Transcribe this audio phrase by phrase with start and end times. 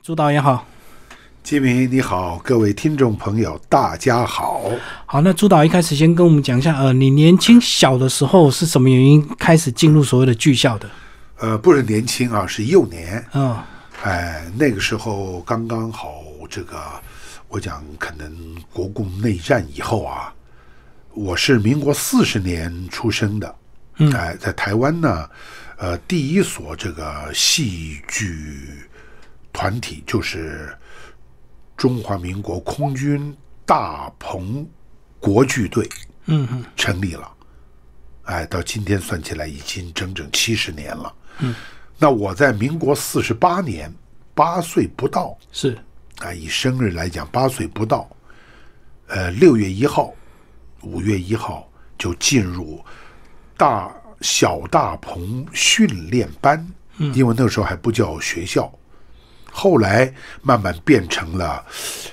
[0.00, 0.64] 朱导演好，
[1.42, 4.62] 金明你好，各位听众朋友大家好。
[5.04, 10.88] 好，那朱导一开始先跟我们讲一下，呃，你年轻小的时候是什么原因开始进入所谓的剧校的？
[11.38, 13.22] 呃，不是年轻啊，是幼年。
[13.34, 13.58] 嗯，
[14.02, 16.80] 哎，那个时候刚刚好，这个
[17.48, 18.32] 我讲可能
[18.72, 20.32] 国共内战以后啊，
[21.12, 23.54] 我是民国四十年出生的。
[24.00, 25.28] 嗯哎，在台湾呢，
[25.76, 28.87] 呃，第一所这个戏剧
[29.52, 30.76] 团体就是
[31.76, 34.66] 中华民国空军大鹏
[35.18, 35.88] 国剧队。
[36.30, 37.32] 嗯嗯成立了，
[38.24, 41.14] 哎，到今天算起来已经整整七十年了。
[41.38, 41.54] 嗯，
[41.96, 43.90] 那我在民国四十八年
[44.34, 45.78] 八岁不到，是，
[46.18, 48.06] 啊，以生日来讲，八岁不到，
[49.06, 50.12] 呃，六月一号、
[50.82, 52.84] 五月一号就进入
[53.56, 56.62] 大小大鹏训练班，
[56.98, 58.70] 因为那个时候还不叫学校，
[59.50, 60.12] 后来
[60.42, 61.64] 慢慢变成了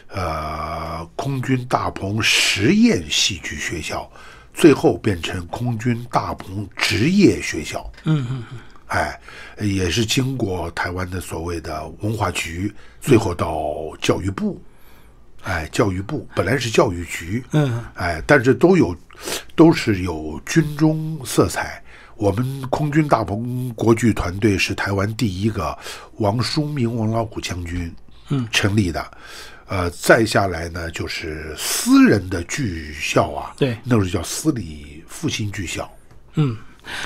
[0.10, 4.10] 呃空军大鹏实验戏剧学校，
[4.54, 7.92] 最后变成空军大鹏职业学校。
[8.04, 9.20] 嗯嗯嗯哎，
[9.60, 14.62] 也是经过台湾的所谓的文化局，最后到教育部，
[15.42, 18.96] 哎，教育部本来是教育局，嗯哎，但是都有
[19.56, 21.84] 都是有军中色彩。
[22.16, 25.78] 我们空军大鹏国剧团队是台湾第一个
[26.18, 27.94] 王书明王老虎将军
[28.30, 29.12] 嗯成立的，
[29.68, 35.90] 呃，再下来呢就是私人的剧校啊，对那时候叫私立复兴剧校，
[36.36, 36.58] 嗯。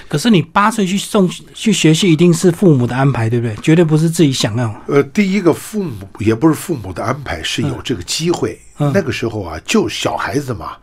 [0.10, 3.56] 可是你八岁去送去学习，一定是父母的安排，对不对？
[3.64, 4.84] 绝对不是自己想要。
[4.88, 8.60] 呃，第一个父母也不是父母的安排，是有这个机会。
[8.78, 10.76] 嗯那个时候啊，就小孩子嘛，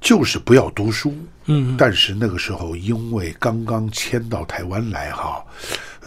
[0.00, 1.14] 就是不要读书。
[1.52, 5.44] 嗯，但是那个时候，因为刚刚迁到台湾来哈，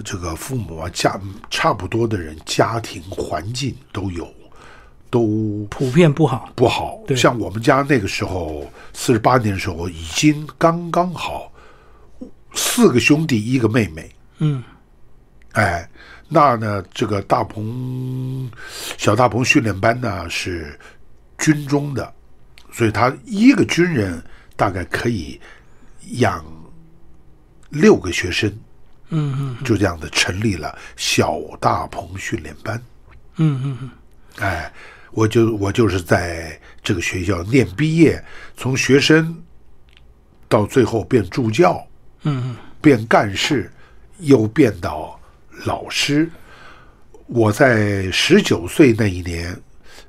[0.05, 1.19] 这个父母啊家
[1.50, 4.25] 差不多的人，家庭环境都有
[5.09, 6.50] 都普遍不好。
[6.55, 6.97] 不好。
[7.05, 11.51] 对像我们家那个时候，四十八年的时候，已经刚刚好
[12.53, 14.09] 四个兄弟一个妹妹。
[14.38, 14.63] 嗯
[15.51, 15.88] 哎，
[16.29, 18.50] 那呢，这个大鹏
[18.97, 20.79] 小大鹏训练班呢是
[21.38, 22.13] 军中的，
[22.72, 24.23] 所以他一个军人
[24.56, 25.40] 大概可以
[26.12, 26.46] 养
[27.69, 28.50] 六个学生，
[29.09, 32.81] 嗯嗯就这样的成立了小大鹏训练班。
[33.38, 33.91] 嗯嗯嗯，
[34.38, 34.72] 哎，
[35.12, 38.24] 我就我就是在这个学校念毕业，
[38.56, 39.41] 从学生
[40.47, 41.85] 到最后变助教，
[42.24, 43.72] 嗯嗯变干事，
[44.20, 45.20] 又变到
[45.66, 46.30] 老师。
[47.25, 49.59] 我在十九岁那一年，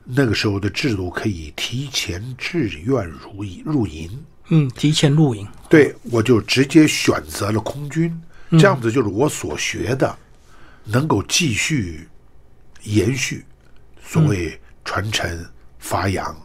[0.05, 4.11] 那个时候的制度可以提前志愿入营入营，
[4.49, 5.47] 嗯，提前入营。
[5.69, 10.16] 对我就直接选择了空军，这样子就是我所学的
[10.84, 12.09] 能够继续
[12.82, 13.44] 延续，
[14.03, 15.47] 所谓传承
[15.78, 16.37] 发扬。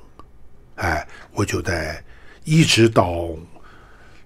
[0.75, 2.03] 哎，我就在
[2.45, 3.29] 一直到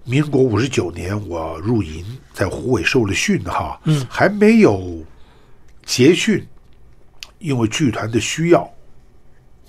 [0.04, 5.04] 民国五十九年，我入营，在湖北受了训哈，嗯，还没有
[5.84, 6.46] 结训，
[7.38, 8.73] 因为剧团的需要。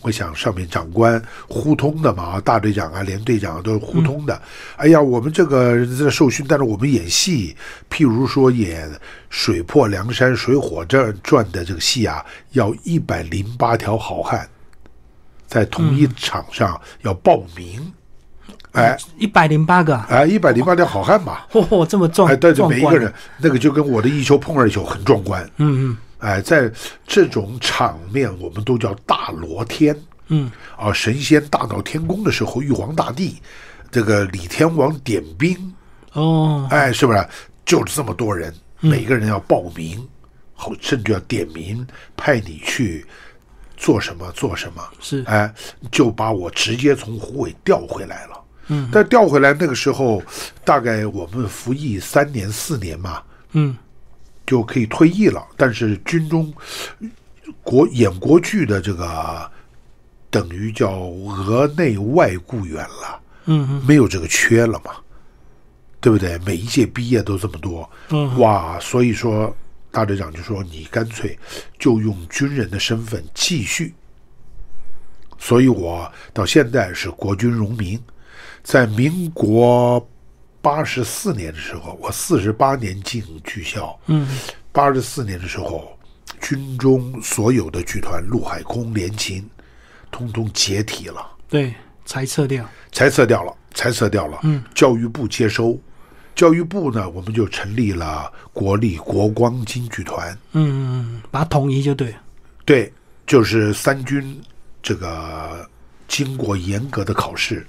[0.01, 4.39] 我想上面长官互通的嘛，大队长啊、连队长啊都是互通的。
[4.75, 7.55] 哎呀，我们这个在受训，但是我们演戏，
[7.89, 8.87] 譬如说演
[9.29, 14.47] 《水泊梁山水浒传》传的这个戏啊，要一百零八条好汉，
[15.47, 17.91] 在同一场上要报名。
[18.73, 18.95] 哎。
[19.17, 19.95] 一百零八个。
[19.95, 25.43] 啊，哎，一百零八条好汉嘛，嚯、这么壮，哎，对着每一个人，那个就跟我的一球碰二球很壮观。
[25.57, 26.71] 嗯嗯哎，在
[27.05, 29.95] 这种场面，我们都叫大罗天。
[30.27, 33.37] 嗯啊，神仙大闹天宫的时候，玉皇大帝，
[33.91, 35.55] 这个李天王点兵，
[36.13, 37.27] 哦，哎，是不是？
[37.63, 40.03] 就是这么多人，每个人要报名，
[40.55, 41.85] 后甚至要点名，
[42.17, 43.05] 派你去
[43.77, 44.81] 做什么做什么。
[44.99, 45.53] 是哎，
[45.91, 48.41] 就把我直接从湖北调回来了。
[48.69, 50.23] 嗯，但调回来那个时候，
[50.63, 53.21] 大概我们服役三年四年嘛，
[53.51, 53.77] 嗯
[54.45, 55.45] 就可以退役了。
[55.57, 56.53] 但是军中
[57.61, 59.49] 国演国剧的这个
[60.29, 64.91] 等于叫额内外雇员了，嗯嗯没有这个缺了嘛，
[65.99, 66.37] 对不对？
[66.39, 68.79] 每一届毕业都这么多，嗯哇！
[68.79, 69.55] 所以说
[69.91, 71.37] 大队长就说你干脆
[71.79, 73.93] 就用军人的身份继续。
[75.37, 78.01] 所以我到现在是国军荣民，
[78.63, 80.05] 在民国
[80.65, 84.27] 八十四年的时候，我四十八年进剧校，嗯。
[84.71, 85.95] 八十四年的时候，
[86.41, 89.47] 军中所有的剧团陆海空联勤，
[90.09, 91.71] 通通解体了，对，
[92.03, 92.67] 裁撤掉。
[92.91, 94.39] 裁撤掉了，裁撤掉了。
[94.41, 95.79] 嗯，教育部接收，
[96.33, 102.11] 教育部呢，我们就成立了国立国光京剧团，嗯，把它统一就对。
[102.65, 102.91] 对，
[103.27, 104.41] 就是三军
[104.81, 105.69] 这个
[106.07, 107.67] 经过严格的考试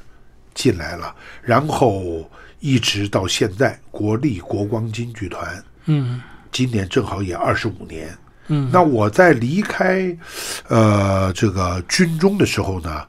[0.55, 2.29] 进来了，然后
[2.67, 6.21] 一直到现在，国立国光京剧团，嗯
[6.51, 8.13] 今年正好也二十五年。
[8.49, 10.17] 嗯，那我在离开
[10.67, 13.07] 呃这个军中的时候呢，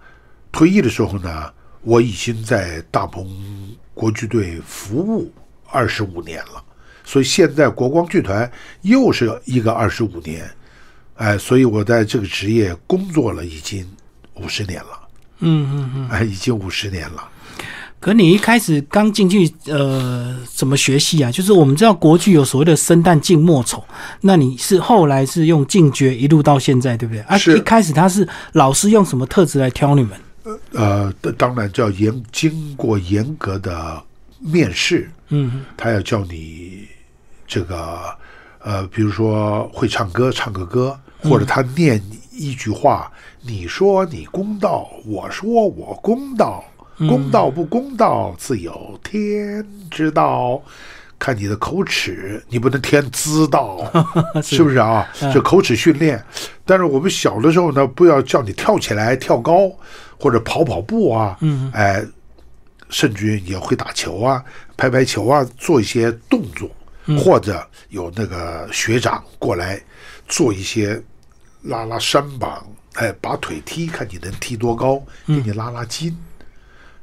[0.51, 1.51] 退役的时候呢，
[1.81, 3.27] 我已经在大鹏
[3.95, 5.33] 国剧队服务
[5.71, 6.63] 二十五年了，
[7.03, 8.51] 所以现在国光剧团
[8.83, 10.47] 又是一个二十五年，
[11.15, 13.89] 哎，所以我在这个职业工作了已经
[14.35, 15.07] 五十年了，
[15.39, 16.09] 嗯嗯嗯。
[16.09, 17.27] 哎，已经五十年了。
[17.99, 21.31] 可你一开始刚进去，呃，怎么学戏啊？
[21.31, 23.83] 就是我们知道国剧有所谓的生旦净末丑，
[24.21, 27.21] 那你是后来是用净角一路到现在，对不对？
[27.21, 30.59] 啊，是一开始他是老师用什么特质来挑你们？
[30.73, 34.01] 呃，当然叫严经过严格的
[34.39, 36.87] 面试，嗯他要叫你
[37.45, 37.99] 这个
[38.63, 42.01] 呃，比如说会唱歌，唱个歌，或者他念
[42.31, 43.11] 一句话，
[43.41, 46.63] 你说你公道，我说我公道，
[46.99, 50.61] 公道不公道，自有天知道。
[51.19, 53.91] 看你的口齿，你不能天知道，
[54.43, 55.07] 是不是啊？
[55.33, 56.23] 这口齿训练。
[56.63, 59.67] 但是我们小的时候呢，不要叫你跳起来、跳高
[60.19, 62.05] 或者跑跑步啊，嗯，哎，
[62.89, 64.45] 甚至于也会打球啊、
[64.77, 66.69] 拍拍球啊，做一些动作，
[67.17, 69.81] 或者有那个学长过来
[70.27, 71.01] 做一些
[71.63, 72.63] 拉拉山膀，
[72.93, 76.15] 哎，把腿踢，看你能踢多高，给你拉拉筋。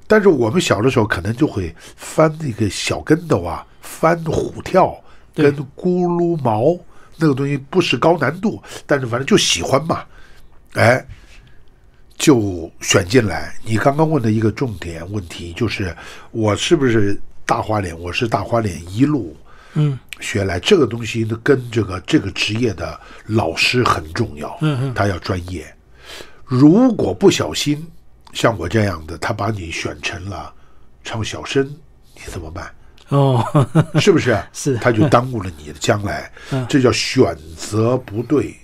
[0.06, 4.95] 但是我们小的时候可能就会翻那个小跟斗啊，翻虎跳
[5.35, 6.79] 跟咕噜毛
[7.17, 10.05] 那个东西不是高难度，但是反正就喜欢嘛，
[10.75, 11.05] 哎，
[12.17, 13.55] 就选进来。
[13.65, 15.97] 你刚刚问的一个重点问题就是，
[16.33, 17.99] 我是不是大花脸？
[17.99, 19.37] 我是大花脸一路
[19.75, 25.67] 嗯学来，这个东西呢，跟这个这个职业的老师很重要，嗯嗯他要专业。
[26.45, 27.87] 如果不小心，
[28.34, 30.52] 像我这样的，他把你选成了
[31.02, 31.64] 唱小生，
[32.14, 32.70] 你怎么办？
[33.08, 33.44] 哦，
[34.00, 34.38] 是不是？
[34.52, 36.66] 是他就耽误了你的将来 嗯。
[36.69, 38.56] 这叫选择不对，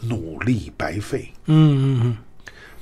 [0.00, 1.32] 努力白费。
[1.46, 2.16] 嗯嗯嗯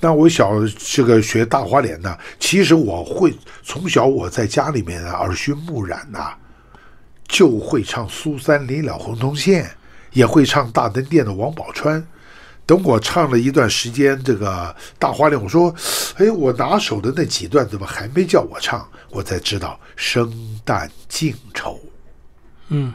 [0.01, 6.35] 那我小这个学大花脸呢，其实我会从小我在家里面啊耳熏目染呐、
[7.27, 9.71] 就会唱苏三离了红铜线，
[10.13, 12.03] 也会唱大灯店的王宝钏。
[12.67, 15.75] 等我唱了一段时间这个大花脸，我说，
[16.17, 18.89] 哎，我拿手的那几段怎么还没叫我唱？
[19.11, 20.33] 我才知道生
[20.65, 21.79] 旦净丑。
[22.69, 22.93] 嗯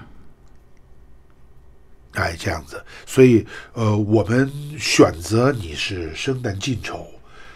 [2.14, 7.06] 哎，这样子，所以呃，我们选择你是生旦净丑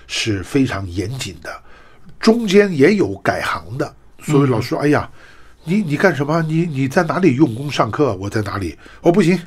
[0.06, 1.52] 是非常严谨的，
[2.20, 5.10] 中间也有改行的，所以老师说，哎呀，
[5.64, 6.44] 你你干什么？
[6.44, 8.16] 你你在哪里用功上课？
[8.18, 8.78] 我在哪里？
[9.02, 9.38] 哦，不行，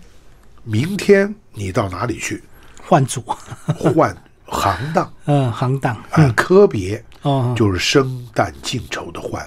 [0.64, 2.42] 明天你到哪里去
[2.88, 3.20] 换组，
[3.76, 5.12] 换行当？
[5.26, 9.44] 嗯，行当，嗯，科别哦，就是生旦净丑的换。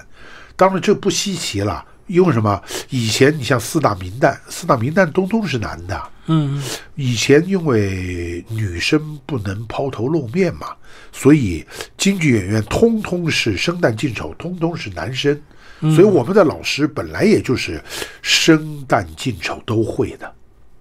[0.56, 2.62] 当然这不稀奇了，因为什么？
[2.90, 6.02] 以前你像四大名旦，四大名旦通通是男的。
[6.26, 6.62] 嗯
[6.94, 10.68] 以前因为女生不能抛头露面嘛，
[11.10, 11.66] 所以
[11.96, 15.40] 京剧演员通通是生旦净丑，通通是男生。
[15.80, 17.82] 所以我们的老师本来也就是
[18.20, 20.34] 生旦净丑都会的。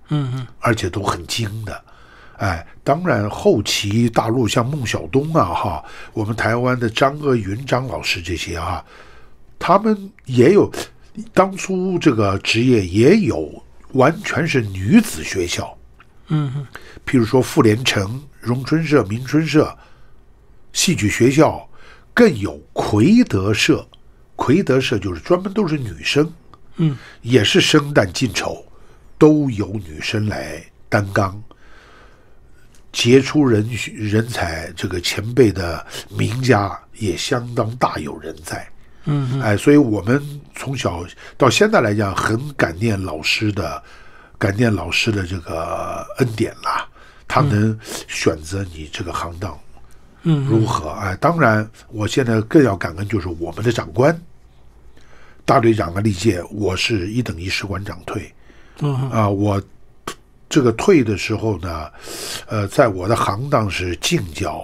[0.10, 1.84] 嗯嗯而且都很精的。
[2.40, 5.84] 哎，当然后期大陆像孟小冬啊，哈，
[6.14, 8.84] 我们台湾的张鄂云张老师这些啊，
[9.60, 10.72] 他们也有
[11.34, 13.52] 当初这个职业也有
[13.92, 15.78] 完全是女子学校，
[16.30, 16.66] 嗯嗯
[17.06, 19.78] 譬如说傅连城、荣春社、明春社、
[20.72, 21.68] 戏剧学校，
[22.14, 23.86] 更有奎德社。
[24.38, 26.32] 奎德社就是专门都是女生，
[26.78, 28.64] 嗯，也是生旦净丑，
[29.18, 31.44] 都由女生来担纲。
[32.92, 38.68] 杰出人人才，这个前辈的名家也相当大有人在。
[39.06, 40.22] 嗯哎，所以我们
[40.56, 41.06] 从小
[41.38, 43.82] 到现在来讲，很感念老师的，
[44.38, 46.88] 感念老师的这个恩典啦。
[47.28, 47.78] 他能
[48.08, 49.58] 选择你这个行当
[50.24, 50.90] 嗯如何？
[50.90, 54.20] 哎，当然，我现在更要感恩就是我们的长官，
[55.46, 58.34] 大队长的，历届我是一等一士官长退
[58.80, 59.62] 嗯啊，我
[60.50, 61.88] 这个退的时候呢，
[62.48, 64.64] 呃，在我的行当是进教。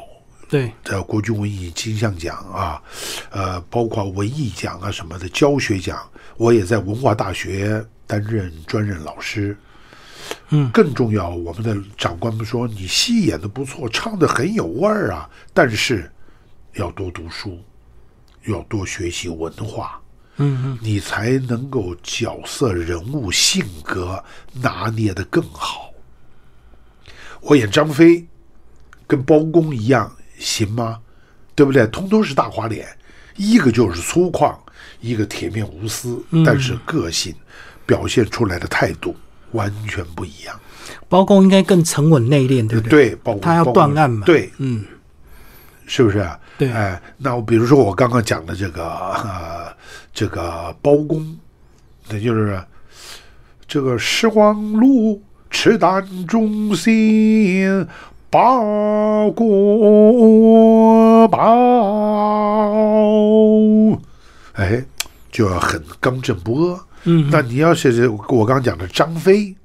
[0.49, 2.81] 对，在国军文艺金像奖啊，
[3.31, 5.97] 呃，包括文艺奖啊什么的教学奖，
[6.37, 9.57] 我也在文化大学担任专任老师。
[10.49, 16.11] 嗯更重要，我们的长官们说你戏演的不错，唱的很有味儿啊，但是
[16.73, 17.59] 要多读书，
[18.45, 20.01] 要多学习文化，
[20.37, 24.23] 嗯嗯你才能够角色人物性格
[24.53, 25.91] 拿捏的更好。
[27.41, 28.25] 我演张飞，
[29.07, 30.99] 跟包公一样行吗？
[31.53, 31.87] 对不对？
[31.87, 32.87] 通通是大花脸，
[33.37, 34.55] 一个就是粗犷，
[34.99, 37.33] 一个铁面无私，但是个性
[37.85, 39.15] 表现出来的态度
[39.51, 40.59] 完全不一样。
[41.07, 43.11] 包公应该更沉稳内敛，对不对？
[43.11, 44.83] 对，包公他要断案嘛对，嗯，
[45.87, 46.27] 是不是？
[46.57, 49.73] 对哎，那我比如说我刚刚讲的这个呃，
[50.13, 51.37] 这个包公，
[52.09, 52.61] 那就是
[53.67, 57.85] 这个时光路赤胆忠心
[58.29, 61.37] 报国报，
[64.53, 64.83] 哎，
[65.31, 66.85] 就要很刚正不阿。
[67.03, 69.55] 嗯，那你要是我刚刚讲的张飞，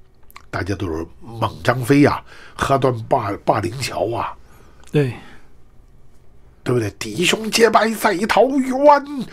[0.51, 2.23] 大家都是猛张飞呀、
[2.55, 4.35] 喝断霸霸凌桥啊，
[4.93, 5.13] 对，
[6.71, 6.89] 对不对？
[7.01, 9.29] 弟兄结拜在桃园，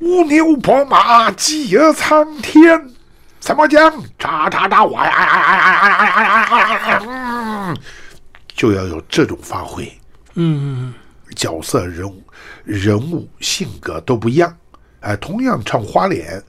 [0.00, 2.90] 乌牛破马，鸡儿苍天。
[3.38, 3.92] 怎么讲？
[4.18, 7.74] 喳喳喳，哇呀呀呀呀呀呀呀呀呀呀！
[8.56, 9.88] 就要有这种发挥。
[10.34, 10.92] 嗯，
[11.36, 12.20] 角色、人物、
[12.64, 14.56] 人物性格都不一样。
[15.00, 16.42] 哎，同样唱花脸，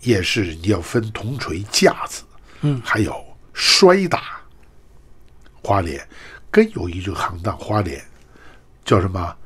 [0.00, 2.24] 也是你要分铜锤架子，
[2.60, 3.24] 嗯，还有
[3.54, 4.20] 摔打
[5.62, 6.06] 花脸，
[6.50, 8.04] 跟有一种行当花脸，
[8.84, 9.36] 叫什么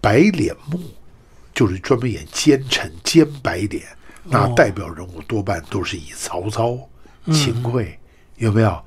[0.00, 0.80] 白脸目，
[1.54, 3.84] 就是专门演奸臣、奸白脸。
[4.24, 6.78] 那哦代表人物多半都是以曹操、
[7.32, 7.98] 秦桧，
[8.36, 8.84] 有没有？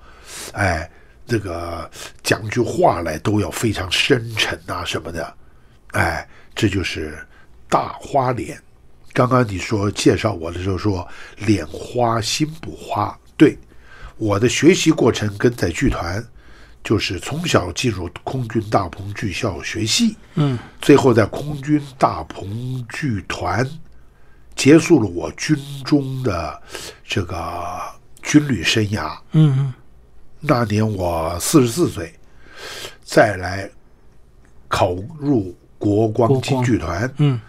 [0.53, 0.89] 哎，
[1.25, 1.89] 这个
[2.23, 5.35] 讲句话来都要非常深沉啊什么的，
[5.93, 7.17] 哎，这就是
[7.67, 8.61] 大花脸。
[9.13, 13.57] 刚刚你说介绍我的时候说脸花心不花，对，
[14.17, 16.23] 我的学习过程跟在剧团，
[16.83, 23.67] 就是从小进入空军大鹏剧校学戏，嗯，最后在空军大鹏剧团
[24.55, 26.61] 结束了我军中的
[27.03, 27.79] 这个
[28.23, 29.15] 军旅生涯。
[29.33, 29.73] 嗯嗯
[30.39, 32.11] 那年我四十四岁，
[33.03, 33.69] 再来
[34.67, 37.39] 考入国光国光京剧团，嗯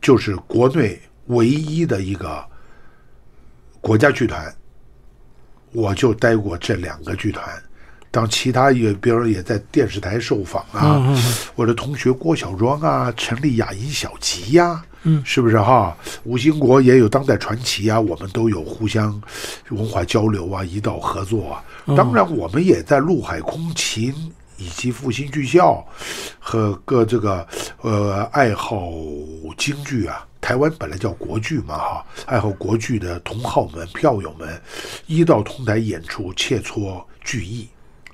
[0.00, 2.42] 就是国内唯一的一个
[3.82, 4.50] 国家剧团，
[5.72, 7.62] 我就待过这两个剧团。
[8.10, 11.16] 当其他也，比如说也在电视台受访啊，
[11.54, 15.96] 我的同学郭小庄啊，陈丽雅尹小吉呀、嗯是不是哈？
[16.24, 19.22] 吴兴国也有当代传奇啊，我们都有互相
[19.70, 21.64] 文化交流啊，一道合作啊。
[21.96, 24.12] 当然，我们也在陆海空勤
[24.56, 25.86] 以及复兴剧校
[26.38, 27.46] 和各这个
[27.80, 28.90] 呃爱好
[29.56, 34.60] 京剧啊，台湾本来叫国剧嘛哈，爱好国剧的同好们、票友们，
[35.06, 37.68] 一道同台演出，切磋剧艺。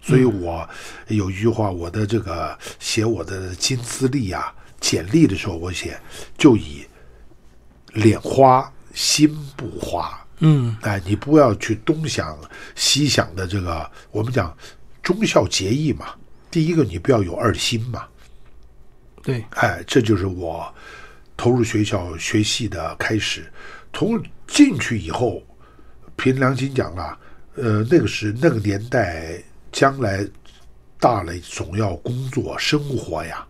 [0.07, 0.69] 所以我
[1.09, 5.99] 有一句话，我的这个写我的金资历啊、简历的时候，我写
[6.39, 6.87] 就以
[7.95, 10.25] 脸花心不花。
[10.39, 12.39] 嗯哎，你不要去东想
[12.77, 14.57] 西想的这个，我们讲
[15.03, 16.15] 忠孝节义嘛。
[16.51, 18.07] 第一个，你不要有二心嘛。
[19.23, 20.73] 对，哎，这就是我
[21.37, 23.51] 投入学校学戏的开始。
[23.93, 25.43] 从进去以后，
[26.17, 27.19] 凭良心讲啊，
[27.57, 29.43] 呃，那个是那个年代，
[29.77, 30.27] 将来
[30.99, 33.47] 大了总要工作生活呀，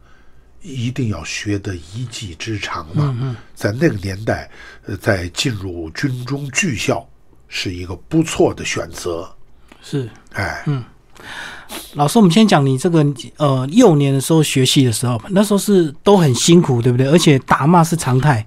[0.60, 3.16] 一定要学得一技之长嘛。
[3.20, 4.50] 嗯在那个年代，
[4.86, 7.08] 呃，在进入军中剧校
[7.46, 9.32] 是一个不错的选择。
[9.80, 10.10] 是。
[10.32, 10.82] 哎，嗯
[11.94, 13.06] 老师，我们先讲你这个
[13.36, 17.06] 呃幼年的时候学习的时候，那时候是都很辛苦，对不对？
[17.06, 18.44] 而且打骂是常态。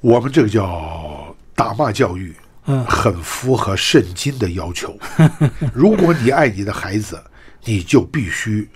[0.00, 2.34] 我们这个叫打骂教育。
[2.66, 4.96] 嗯很符合圣经的要求。
[5.74, 7.22] 如果你爱你的孩子，
[7.64, 8.68] 你就必须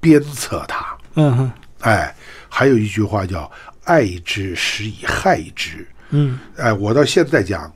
[0.00, 0.96] 鞭策他。
[1.14, 2.14] 嗯哼哎，
[2.48, 3.50] 还有一句话叫
[3.84, 6.38] “爱之，使以害之嗯”。
[6.56, 7.72] 哎，我到现在讲，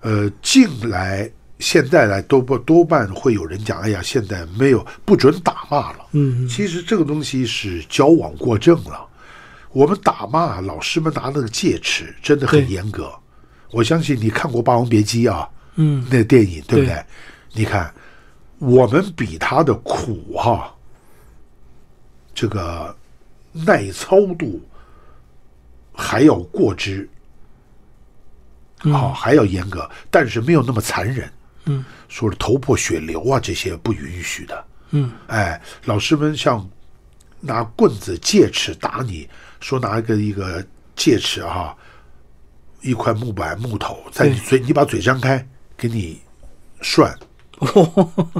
[0.00, 5.98] 呃，近来现在来多不多半会有人讲，哎呀，现在没有不准打骂了。
[6.12, 9.06] 嗯其实这个东西是矫枉过正了。
[9.70, 13.12] 我们打骂，老师们拿那个戒尺真的很严格。
[13.70, 16.94] 我相信你看过《霸王别姬》啊，嗯那电影对不对？
[16.94, 17.04] 对
[17.52, 17.92] 你看，
[18.58, 20.74] 我们比他的苦哈，
[22.34, 22.94] 这个
[23.52, 24.60] 耐操度
[25.92, 27.08] 还要过之，
[28.78, 31.30] 好、还要严格，但是没有那么残忍。
[31.64, 34.64] 嗯，说是头破血流啊，这些不允许的。
[34.90, 36.66] 嗯哎，老师们像
[37.40, 39.28] 拿棍子、戒尺打你，
[39.60, 40.64] 说拿一个一个
[40.96, 41.76] 戒尺哈、
[42.82, 46.20] 一块木板木头在你嘴，你把嘴张开，给你
[46.80, 47.14] 涮，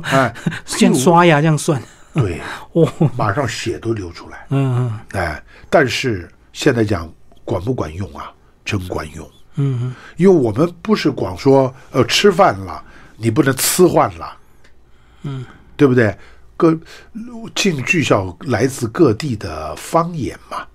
[0.04, 1.80] 哎， 像刷牙这样涮。
[2.14, 2.40] 对，
[2.72, 7.10] 哦，马上血都流出来，嗯嗯哎，但是现在讲
[7.44, 8.32] 管不管用啊？
[8.64, 12.82] 真管用，嗯因为我们不是光说呃吃饭了，
[13.16, 14.36] 你不能吃饭了，
[15.22, 15.44] 嗯，
[15.76, 16.16] 对不对？
[16.56, 16.76] 各
[17.54, 20.66] 进剧校来自各地的方言嘛，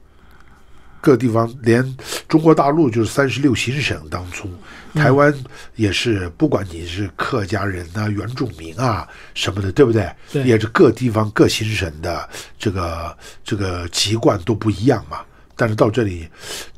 [1.04, 1.84] 各地方连
[2.30, 4.50] 中国大陆就是三十六行省当初，
[4.94, 5.36] 台湾
[5.76, 10.10] 也是，不管你是客家人呐、原住民啊什么的，对不对？
[10.32, 15.20] 对也是各地方各行省的这个这个籍贯都不一样嘛。
[15.58, 16.26] 但是到这里，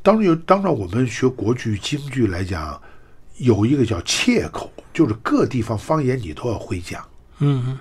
[0.02, 2.78] 当然有，当然我们学国剧、京剧来讲，
[3.36, 7.00] 有一个叫切口，就是各地方方言你都要会讲。
[7.38, 7.78] 嗯嗯，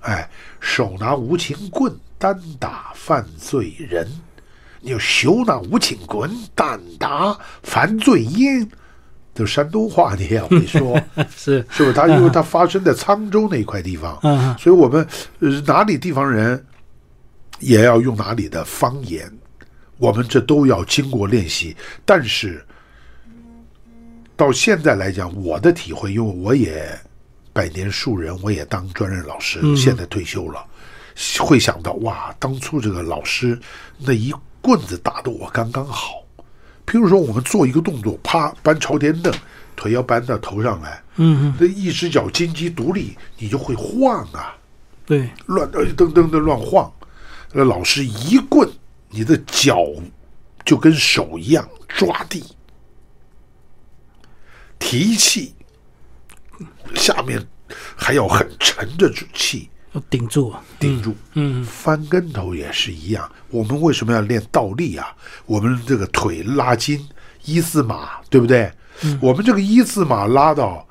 [0.00, 0.28] 哎，
[0.58, 4.04] 手拿无情棍，单打犯罪人。
[4.80, 8.68] 你要修那无情棍，胆大犯罪烟，
[9.34, 11.00] 就山东话你也要会说，
[11.34, 11.92] 是，是不是？
[11.92, 15.06] 他因为他发生在沧州那一块地方，嗯嗯所以我们
[15.40, 16.64] 呃哪里地方人
[17.60, 19.30] 也要用哪里的方言，
[19.98, 21.76] 我们这都要经过练习。
[22.04, 22.64] 但是
[24.36, 26.86] 到现在来讲，我的体会，因为我也
[27.52, 30.62] 百年树人，我也当专任老师，现在退休了，
[31.40, 33.58] 会想到哇，当初这个老师
[33.98, 34.30] 那一
[34.66, 36.24] 棍子打得我刚刚好。
[36.84, 39.32] 譬如说，我们做一个动作，啪搬朝天凳，
[39.76, 44.56] 腿要搬到头上来，嗯嗯，那一只脚金鸡独立，你就会晃啊，
[45.04, 46.92] 对，乱呃噔噔的乱晃。
[47.52, 48.68] 那老师一棍，
[49.08, 49.78] 你的脚
[50.64, 52.42] 就跟手一样抓地，
[54.80, 55.54] 提气，
[56.96, 57.40] 下面
[57.96, 59.68] 还要很沉着气。
[59.68, 59.75] 要
[60.10, 61.14] 顶住，顶住。
[61.34, 63.30] 嗯，翻跟头也是一样。
[63.50, 65.14] 我们为什么要练倒立啊？
[65.46, 67.06] 我们这个腿拉筋，
[67.44, 68.70] 一字马，对不对？
[69.20, 70.86] 我们这个一字马拉到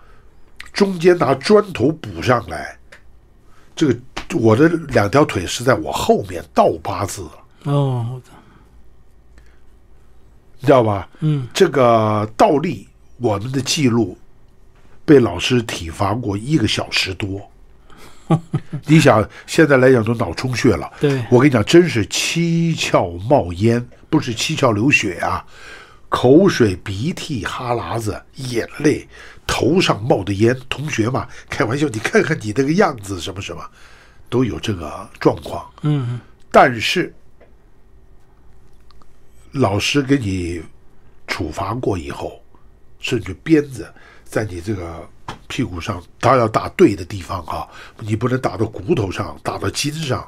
[0.71, 2.77] 中间，拿砖头补上来。
[3.75, 3.97] 这个
[4.33, 7.27] 我的两条腿是在我后面倒八字，
[7.63, 8.21] 哦，
[10.59, 11.09] 你知道吧？
[11.19, 14.17] 嗯，这个倒立，我们的记录
[15.03, 17.51] 被老师体罚过一个小时多。
[18.85, 20.91] 你想，现在来讲都脑充血了。
[20.99, 25.45] 对我跟你讲，真是七窍冒烟，不是七窍流血啊，
[26.09, 29.07] 口水、鼻涕、哈喇子、眼泪，
[29.45, 30.57] 头上冒的烟。
[30.69, 33.63] 同学嘛，开玩笑，你看看你那个样子，什么什么，
[34.29, 35.69] 都有这个状况。
[35.83, 36.19] 嗯
[36.51, 37.13] 但是
[39.51, 40.63] 老师给你
[41.27, 42.41] 处罚过以后，
[42.99, 43.87] 甚至鞭子
[44.23, 45.07] 在你这个
[45.55, 47.65] 屁股上，他要打对的地方啊，
[47.99, 50.27] 你不能打到骨头上，打到筋上，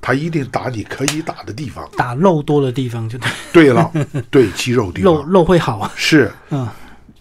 [0.00, 1.88] 他一定打你可以打的地方。
[1.96, 3.92] 打肉多的地方就对，对了，
[4.32, 6.68] 对肌肉地方肉肉会好啊，是，嗯，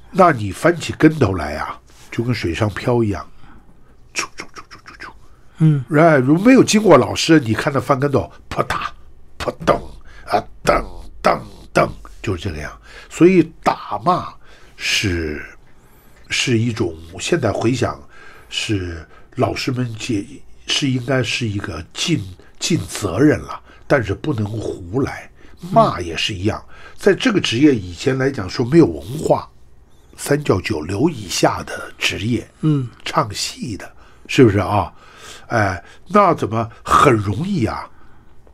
[0.09, 3.23] 那你翻起跟头来啊，就跟水上漂一样，
[4.15, 5.11] 啾啾啾啾啾啾。
[5.59, 8.91] 嗯，哎，如没有经过老师，你看他翻跟头，扑打
[9.37, 9.75] 扑噔
[10.25, 10.83] 啊，噔
[11.21, 11.39] 噔
[11.71, 11.87] 噔，
[12.23, 12.71] 就是这个样。
[13.11, 14.33] 所以打骂
[14.75, 15.45] 是
[16.33, 18.01] 是一种，现在回想
[18.49, 20.25] 是老师们解
[20.65, 22.19] 是应该是一个尽
[22.57, 25.29] 尽责任了，但是不能胡来。
[25.71, 26.61] 骂也是一样，
[26.97, 29.49] 在这个职业以前来讲说没有文化，
[30.17, 33.89] 三教九流以下的职业，嗯，唱戏的，
[34.27, 34.91] 是不是啊？
[35.47, 37.89] 哎，那怎么很容易啊，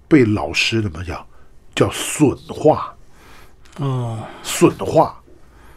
[0.07, 1.25] 被老师怎么讲，
[1.73, 2.95] 叫损化，
[3.77, 5.19] 哦，损化，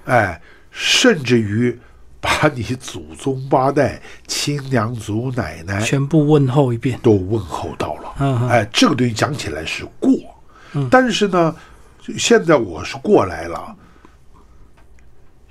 [0.05, 0.39] 哎，
[0.71, 1.81] 甚至于
[2.23, 8.15] 把你祖宗八代、亲娘祖奶奶全部问候一遍，都问候到了。
[8.21, 8.49] 嗯嗯。
[8.49, 10.17] 哎，这个东西讲起来是过，
[10.89, 11.55] 但是呢，
[12.17, 13.77] 现在我是过来了，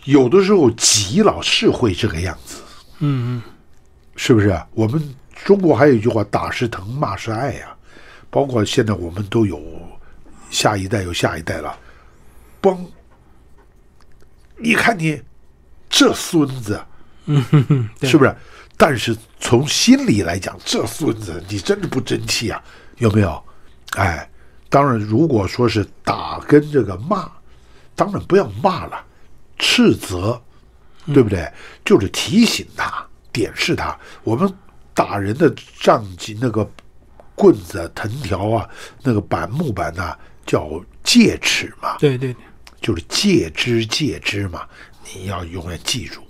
[0.05, 2.61] 有的时候急了是会这个样子，
[2.99, 3.41] 嗯嗯，
[4.15, 4.57] 是不是？
[4.71, 7.75] 我们中国还有一句话，打是疼，骂是爱呀、
[8.29, 9.61] 包括现在我们都有
[10.49, 11.77] 下一代有下一代了，
[12.61, 12.77] 嘣，
[14.55, 15.21] 你看你
[15.91, 16.81] 这孙子，
[17.99, 18.35] 对是不是？
[18.77, 22.63] 但是从心里来讲，这孙子你真的不争气啊，
[22.97, 23.43] 有没有？
[23.91, 24.27] 哎，
[24.69, 27.29] 当然，如果说是打跟这个骂，
[27.93, 29.05] 当然不要骂了，
[29.59, 30.41] 斥责，
[31.13, 31.47] 对不对？
[31.85, 33.95] 就是提醒他，点示他。
[34.23, 34.51] 我们
[34.93, 36.67] 打人的杖击那个
[37.35, 38.67] 棍子、藤条啊，
[39.03, 40.67] 那个板木板呐、叫
[41.03, 42.41] 戒尺嘛，对对对，
[42.81, 44.67] 就是戒之戒之嘛，
[45.13, 46.21] 你要永远记住。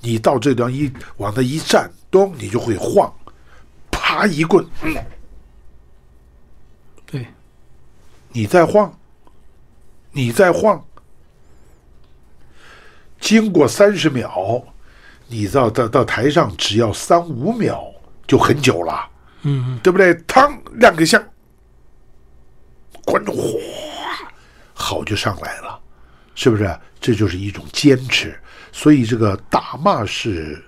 [0.00, 3.12] 你到这地方一往那一站，咚，你就会晃，
[3.90, 4.94] 啪一棍，嗯，
[7.04, 7.26] 对，
[8.32, 8.98] 你再晃，
[10.10, 10.82] 你再晃，
[13.20, 14.62] 经过三十秒，
[15.26, 17.84] 你到到到台上只要三五秒
[18.26, 19.08] 就很久了，
[19.42, 20.14] 嗯嗯，对不对？
[20.22, 21.22] 嘡，亮个相，
[23.04, 23.42] 观众哗，
[24.72, 25.79] 好就上来了，
[26.40, 26.74] 是不是？
[26.98, 28.34] 这就是一种坚持。
[28.72, 30.64] 所以这个打骂是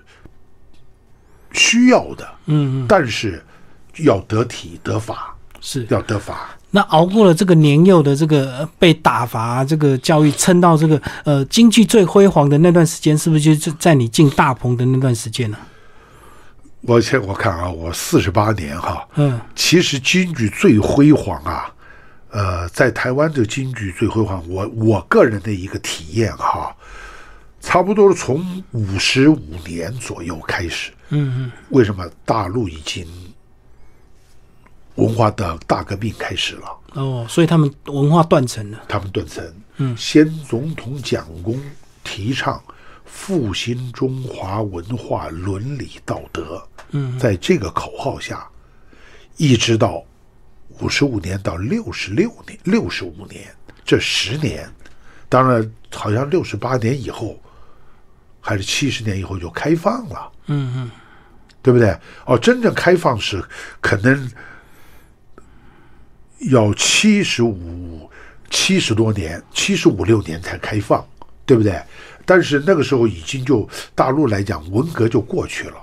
[1.51, 3.43] 需要的，嗯嗯，但是
[3.97, 5.87] 要得体得法，是。
[5.89, 6.49] 要得法。
[6.69, 15.57] 那熬过了这个年幼的这个呃被打罚这个教育，撑到这个呃经济最辉煌的那段时间，是不是就是在你进大棚的那段时间呢？
[16.81, 21.71] 我先我看啊，我四十八年哈，嗯其实京剧最辉煌啊，
[22.33, 26.75] 呃，在台湾的京剧最辉煌，我我个人的一个体验哈，
[27.61, 30.91] 差不多从五十五年左右开始。
[31.09, 33.07] 嗯嗯，为什么大陆已经
[34.95, 36.67] 文化的大革命开始了？
[36.93, 38.81] 哦，所以他们文化断层了。
[38.87, 39.45] 他们断层，
[39.77, 41.61] 嗯先总统蒋公
[42.03, 42.59] 提倡
[43.05, 48.47] 复兴中华文化伦理道德，嗯，在这个口号下，
[49.37, 50.03] 一直到
[50.79, 53.47] 五十五年到六十六年、六十五年
[53.85, 54.69] 这十年，
[55.29, 57.39] 当然好像六十八年以后，
[58.41, 60.91] 还是七十年以后就开放了，嗯嗯，
[61.61, 61.97] 对不对？
[62.25, 63.43] 哦，真正开放是
[63.79, 64.31] 可能
[66.51, 68.09] 要七十五、
[68.49, 71.05] 七十多年、七十五六年才开放，
[71.45, 71.81] 对不对？
[72.25, 75.75] 但是那个时候已经就大陆来讲，文革就过去了。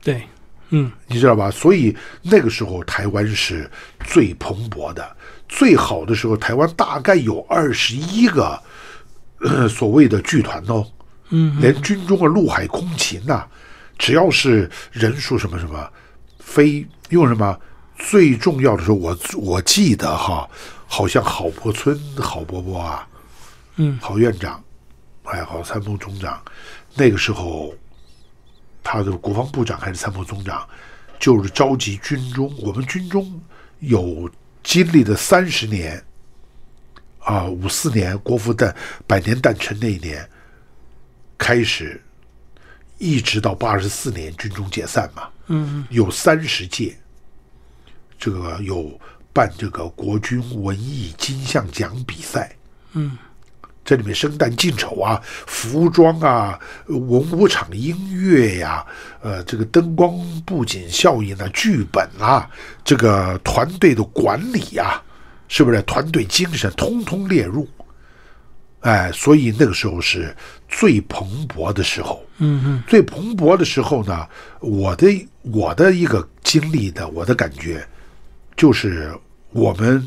[0.00, 0.22] 对，
[0.70, 1.50] 嗯你知道吧？
[1.50, 3.70] 所以那个时候台湾是
[4.04, 5.16] 最蓬勃的、
[5.48, 6.36] 最好的时候。
[6.36, 8.60] 台湾大概有二十一个、
[9.40, 10.84] 呃、所谓的剧团哦，
[11.30, 13.46] 嗯，连军中的陆海空勤呐、
[13.98, 15.88] 只要是人数什么什么，
[16.38, 17.58] 非用什么
[17.96, 20.48] 最重要的时候，我我记得哈，
[20.86, 23.06] 好像郝柏村郝伯伯啊，
[23.76, 24.62] 嗯，郝院长，
[25.24, 26.42] 哎，郝参谋总长，
[26.94, 27.72] 那个时候
[28.84, 30.68] 他的国防部长还是参谋总长，
[31.18, 33.42] 就是召集军中，我们军中
[33.80, 34.30] 有
[34.62, 36.04] 经历了三十年，
[37.20, 40.28] 啊，五四年国服诞百年诞辰那一年
[41.38, 42.00] 开始，
[42.98, 45.86] 一直到八十四年军中解散嘛，嗯。
[45.90, 46.96] 有三十届，
[48.18, 49.00] 这个有
[49.32, 52.54] 办这个国军文艺金像奖比赛，
[52.92, 53.18] 嗯，
[53.84, 58.84] 这里面生旦净丑啊，服装啊，呃文武场音乐呀、
[59.20, 60.16] 呃，这个灯光
[60.46, 62.48] 布景效应啊，剧本啊，
[62.82, 65.02] 这个团队的管理呀、
[65.48, 67.68] 是不是团队精神通通列入？
[68.80, 70.34] 哎，所以那个时候是
[70.68, 72.22] 最蓬勃的时候。
[72.38, 74.26] 嗯嗯最蓬勃的时候呢，
[74.60, 75.06] 我的
[75.42, 77.86] 我的一个经历的，我的感觉，
[78.56, 79.12] 就是
[79.52, 80.06] 我们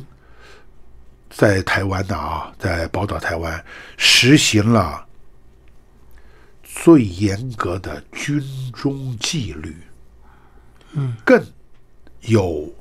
[1.38, 3.64] 在台湾的啊，在宝岛台湾
[3.96, 5.06] 实行了
[6.64, 8.42] 最严格的军
[8.74, 9.78] 中纪律，
[10.94, 11.40] 嗯，更
[12.22, 12.74] 有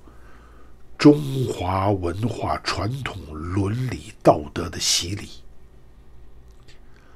[0.96, 5.28] 中华文化传统伦理道德的洗礼。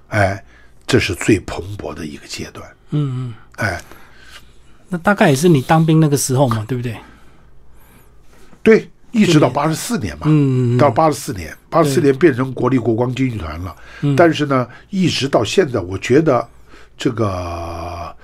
[0.09, 0.44] 哎，
[0.87, 2.70] 这是最蓬勃的一个阶段。
[2.90, 3.83] 嗯嗯，哎，
[4.90, 6.98] 那大概也是你当兵那个时候嘛，对不对？
[8.62, 10.27] 对，一直到八十四年嘛，
[10.79, 13.75] 到八十四年，八十四年变成国立国光京剧团了。
[14.16, 16.46] 但是呢，一直到现在，我觉得
[16.96, 18.14] 这个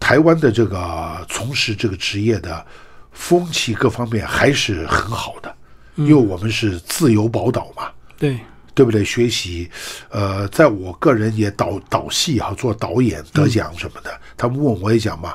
[0.00, 2.64] 台湾的这个从事这个职业的
[3.12, 5.54] 风气各方面还是很好的，
[5.96, 7.90] 因为我们是自由宝岛嘛。
[8.18, 8.38] 对，
[8.74, 9.04] 对不对？
[9.04, 9.70] 学习，
[10.08, 15.34] 呃，在我个人也导导戏哈，做导演得奖什么的，他们问我也讲嘛，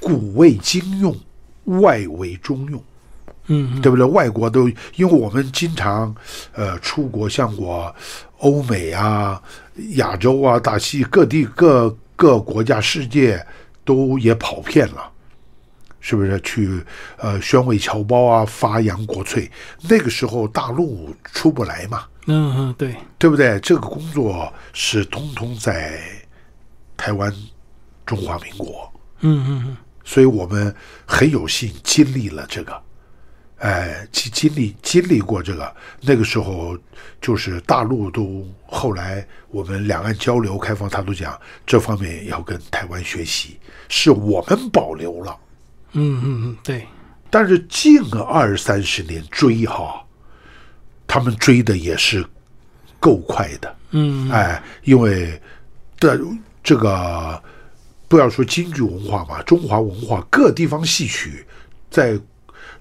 [0.00, 1.16] 古为今用，
[1.80, 2.82] 外为中用，
[3.46, 4.06] 嗯对不对？
[4.06, 6.14] 外国都因为我们经常
[6.52, 7.94] 呃出国，像我
[8.38, 9.42] 欧美啊、
[9.96, 13.44] 亚洲啊、大西各地各各国家、世界
[13.84, 15.10] 都也跑遍了。
[16.06, 16.84] 是不是去
[17.16, 19.50] 呃宣慰侨胞啊，发扬国粹？
[19.88, 23.58] 那个时候大陆出不来嘛，嗯嗯对，对不对？
[23.60, 25.98] 这个工作是通通在
[26.94, 27.32] 台湾
[28.04, 30.76] 中华民国，嗯嗯嗯所以我们
[31.06, 32.82] 很有幸经历了这个，
[33.64, 35.74] 哎，经经历经历过这个。
[36.02, 36.78] 那个时候
[37.18, 43.56] 就是大陆都后来我们两岸交流开放，他都讲这方面要跟台湾学习，
[43.88, 45.34] 是我们保留了。
[45.92, 46.86] 嗯嗯嗯对，
[47.30, 50.04] 但是近二三十年追哈，
[51.06, 52.22] 他们追的也是
[53.00, 53.76] 够快的。
[53.92, 55.40] 嗯哎，因为
[55.98, 56.20] 的
[56.62, 57.42] 这个
[58.08, 61.46] 不要说京剧文化嘛，中华文化各地方戏曲，
[61.90, 62.18] 在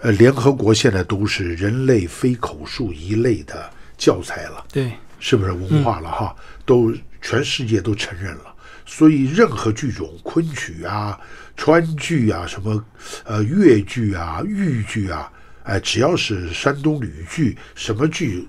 [0.04, 6.36] 呃联合国现在都是人类非口述一类的教材了，对，是不是文化了哈？
[6.66, 8.54] 都全世界都承认了，
[8.86, 11.18] 所以任何剧种，昆曲啊、
[11.56, 12.84] 川剧啊、什么
[13.24, 15.32] 呃越剧啊、豫剧啊，
[15.64, 18.46] 哎，只要是山东吕剧，什么剧，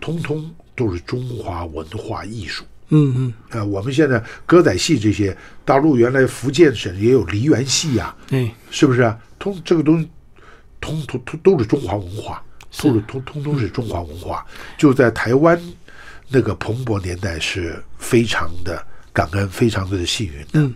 [0.00, 2.64] 通通都是中华文化艺术。
[2.88, 9.16] 嗯嗯，呃，我们现在歌仔戏这些，大陆原来福建省也有梨园戏呀、对，是不是啊？
[9.38, 10.08] 通这个东西，
[10.80, 12.42] 通通通都是中华文化，
[12.82, 14.44] 都是通通都是中华文化。
[14.76, 15.60] 就在台湾
[16.28, 20.74] 那个蓬勃年代，是非常的感恩，非常的幸运的。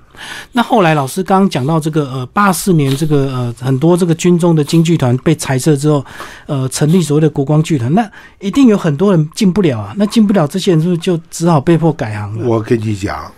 [0.52, 6.04] 那后来老师刚刚讲到这个呃八四年这个呃很多这个军中的京剧团被裁撤之后，
[6.46, 12.46] 呃成立所谓的国光剧团，那一定有很多人进不了啊，那进不了这些人是不是就只好被迫改行了？
[12.46, 13.30] 我跟你讲，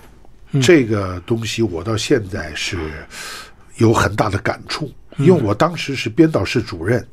[0.60, 2.78] 这个东西我到现在是
[3.78, 7.06] 有很大的感触，因为我当时是编导室主任，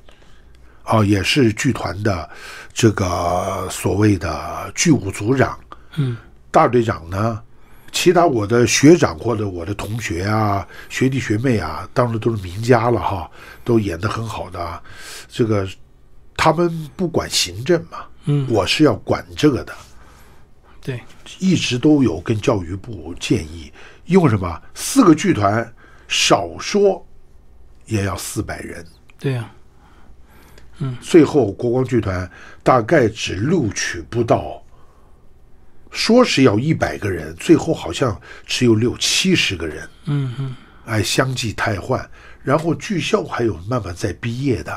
[0.84, 2.30] 啊，也是剧团的
[2.74, 5.60] 这个所谓的剧务组长，
[5.98, 6.18] 嗯，
[6.52, 7.42] 大队长呢。
[7.92, 13.30] 其他我的学长或者我的同学啊、学弟学妹啊，当然都是名家了哈，
[13.64, 14.80] 都演的很好的啊。
[15.28, 15.68] 这个
[16.38, 19.74] 他们不管行政嘛，嗯我是要管这个的。
[20.82, 21.02] 对，
[21.40, 23.74] 一直都有跟教育部建议，
[24.06, 25.74] 用什么四个剧团，
[26.08, 27.04] 少说
[27.90, 28.86] 也要四百人。
[29.18, 29.52] 对呀
[30.80, 32.30] 啊，最后国光剧团
[32.64, 34.64] 大概只录取不到，
[35.92, 39.90] 说是要一百个人，最后好像只有六七十个人。
[40.06, 42.10] 嗯嗯，哎，相继汰换，
[42.42, 44.74] 然后剧校还有慢慢在毕业的，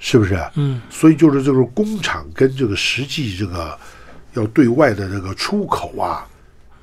[0.00, 0.36] 是不是？
[0.54, 3.78] 嗯，所以就是就是工厂跟这个实际这个
[4.32, 6.26] 要对外的这个出口啊，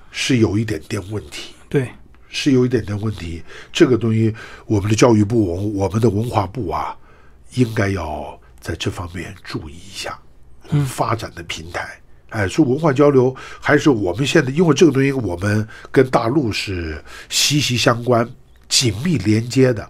[0.09, 1.91] 是有一点点问题，对，
[2.29, 3.43] 是有一点点问题。
[3.73, 4.33] 这个东西，
[4.65, 6.95] 我们的教育部、我们的文化部啊，
[7.55, 10.17] 应该要在这方面注意一下，
[10.69, 11.89] 嗯发展的平台。
[12.29, 18.29] 哎，说文化交流还是我们现在，因为这个东西我们跟大陆是息息相关、
[18.67, 19.89] 紧密连接的。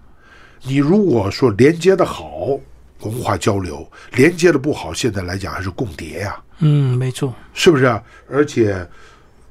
[0.63, 2.57] 你如果说连接的好，
[3.01, 8.01] 文化交流；连接的不好，现在来讲还是共谍呀、嗯，没错，是不是啊？
[8.29, 8.87] 而且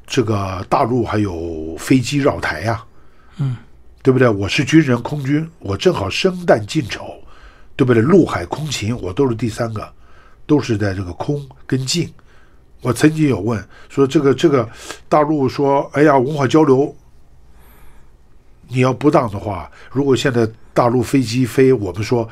[0.09, 2.83] 这个大陆还有飞机绕台呀、
[3.37, 3.57] 嗯，
[4.03, 4.27] 对不对？
[4.27, 7.13] 我是军人，空军，我正好生旦净丑，
[7.77, 8.03] 对不对？
[8.03, 9.87] 陆海空勤，我都是第三个，
[10.47, 12.11] 都是在这个空跟净。
[12.81, 14.67] 我曾经有问说，这个这个
[15.11, 16.97] 大陆说，哎呀，文化交流，
[18.67, 22.27] 你要不当的话，如果现在大陆飞机飞，我们说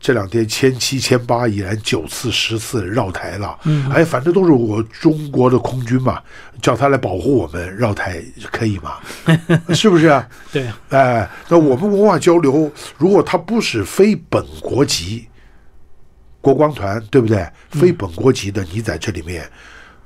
[0.00, 6.22] 这两天千七千八已然九次十次绕台了，嗯，哎，反正都是我中国的空军嘛，
[6.62, 8.94] 叫他来保护我们绕台可以吗？
[9.74, 10.26] 是不是啊？
[10.50, 15.28] 对啊，哎，那我们文化交流，如果他不是非本国籍，
[16.40, 17.46] 国光团对不对？
[17.68, 19.46] 非本国籍的，你在这里面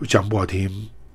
[0.09, 0.69] 讲不好听，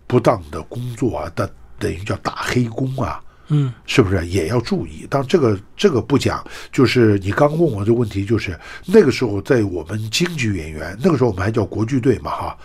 [0.08, 5.06] 不当的工作啊，等等于叫打黑工啊，嗯，是不是也要注意？
[5.10, 12.58] 当这个这个不讲，就是你刚问我这个问题，就是那个时候在我们京剧演员，那个时候我们还叫国剧队嘛哈，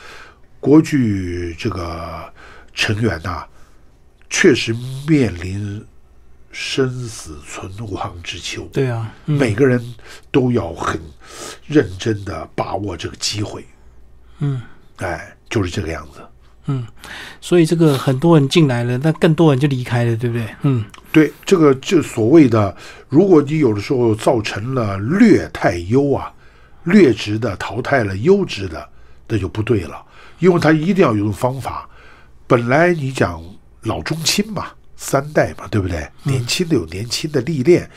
[0.61, 2.33] 国剧这个
[2.75, 3.44] 成员呐、
[4.29, 4.75] 确实
[5.09, 5.85] 面临
[6.53, 8.68] 生死存亡之秋。
[8.73, 9.83] 对啊，嗯每个人
[10.31, 11.01] 都要很
[11.66, 13.64] 认真的把握这个机会。
[14.40, 14.61] 嗯，
[14.99, 16.20] 哎，就是这个样子。
[17.40, 20.46] 所以这个很多人进来了，那更多人就离开了，对不对？
[20.62, 22.74] 嗯，对，这个就所谓的，
[23.09, 26.33] 如果你有的时候造成了劣汰优啊，
[26.85, 28.88] 劣质的淘汰了优质的，
[29.29, 30.03] 那就不对了，
[30.38, 31.88] 因为他一定要有种方法。
[32.46, 33.42] 本来你讲
[33.83, 36.07] 老中青嘛，三代嘛，对不对？
[36.22, 37.88] 年轻的有年轻的历练，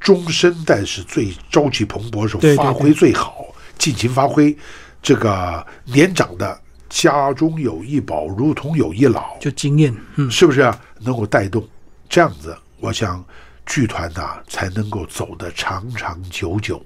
[0.00, 3.46] 中生代是最朝气蓬勃的时候，发挥最好，
[3.78, 4.56] 尽情发挥。
[5.02, 10.80] 这个年长的家中有一宝，如同有一老，就经验，嗯，是不是啊？
[11.00, 11.66] 能够带动
[12.08, 13.24] 这样子，我想
[13.64, 16.84] 剧团呐、才能够走得长长久久。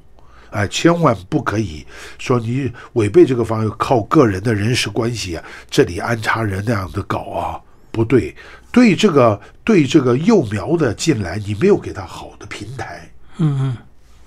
[0.50, 1.86] 哎，千万不可以
[2.18, 7.60] 说你违背这个方向，靠个人的人事关系啊，这里安插人那样的搞啊，
[7.90, 8.34] 不对。
[8.72, 13.76] 对这个对这个幼苗的进来，你没有给他好的平台，嗯嗯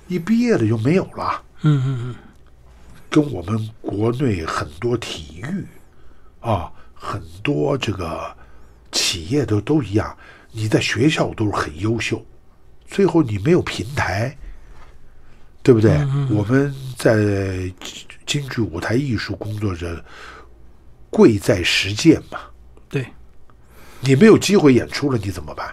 [0.07, 1.41] 一毕业了就没有了。
[1.61, 2.15] 嗯嗯嗯，
[3.13, 5.63] 跟我们国内很多体育
[6.39, 8.35] 啊，很多这个
[8.91, 10.17] 企业都都一样，
[10.51, 12.25] 你在学校都是很优秀，
[12.87, 14.35] 最后你没有平台，
[15.61, 15.91] 对不对？
[16.31, 17.71] 我们在
[18.25, 20.03] 京剧舞台艺术工作者，
[21.11, 22.39] 贵在实践嘛。
[22.89, 23.05] 对，
[23.99, 25.71] 你没有机会演出了，你怎么办？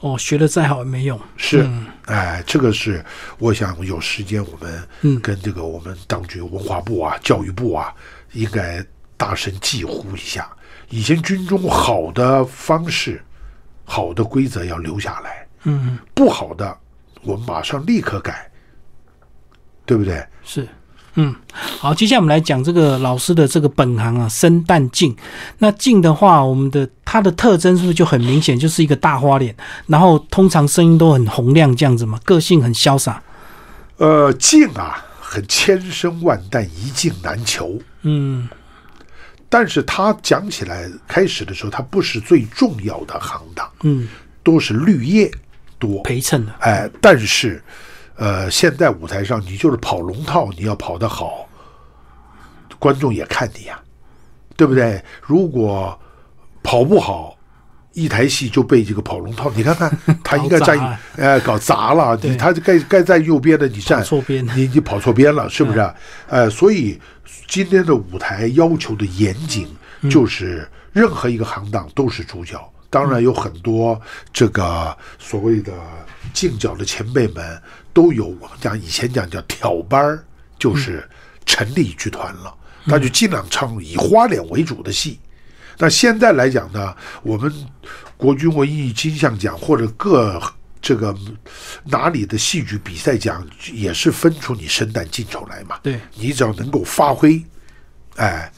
[0.00, 1.68] 哦，学的再好也没用，是，
[2.06, 3.04] 哎，这个是
[3.38, 4.58] 我想有时间我
[5.00, 5.12] 嗯。
[5.12, 7.92] 们跟这个我们当局文化部啊、教育部啊，
[8.32, 8.84] 应该
[9.16, 10.48] 大声疾呼一下，
[10.88, 13.20] 以前军中好的方式、
[13.84, 16.78] 好的规则要留下来，嗯，不好的
[17.22, 18.48] 我们马上立刻改，
[19.84, 20.24] 对不对？
[20.44, 20.68] 是，
[21.14, 21.34] 嗯，
[21.78, 25.16] 好，接下来我们来讲这个老师的这个本行啊，生旦净。
[25.58, 29.54] 那净的话，我们的它的特征是不是就很明显，就是一个大花脸，
[29.86, 33.22] 然后通常声音都很洪亮这样子嘛，个性很潇洒。
[33.96, 37.80] 呃，净啊，很千生万旦，一境难求。
[38.02, 38.48] 嗯
[39.50, 44.06] 但是他讲起来，开始的时候，他不是最重要的行当，嗯，
[44.42, 45.32] 都是绿叶
[45.78, 46.02] 多。
[46.02, 46.52] 陪衬的。
[46.60, 47.62] 哎，但是，
[48.18, 51.48] 呃，现在舞台上你就是跑龙套，你要跑得好，
[52.78, 53.80] 观众也看你呀，
[54.56, 55.00] 对不对？
[55.22, 55.96] 如果
[56.64, 57.36] 跑不好，
[57.92, 65.94] 一台戏就被这个跑龙套，你看看 他应该站搞砸，哎，搞砸了，他该该在右边的，你站错边你你跑错边了，是不是？
[66.26, 67.00] 呃，所以
[67.46, 69.68] 今天的舞台要求的严谨，
[70.10, 72.60] 就是任何一个行当都是主角。
[72.90, 74.00] 当然有很多
[74.32, 75.72] 这个所谓的
[76.32, 80.24] 敬角的前辈们都有，我们讲以前讲叫挑班儿，
[80.58, 81.08] 就是
[81.44, 82.54] 成立剧团了，
[82.86, 85.18] 他就尽量唱以花脸为主的戏。
[85.78, 87.52] 那现在来讲呢，我们
[88.16, 90.40] 国军文艺金像奖或者各
[90.80, 91.14] 这个
[91.84, 95.78] 哪里的戏剧比赛奖，也是分出你生旦净丑来嘛。
[95.82, 97.44] 对，你只要能够发挥，
[98.16, 98.50] 哎，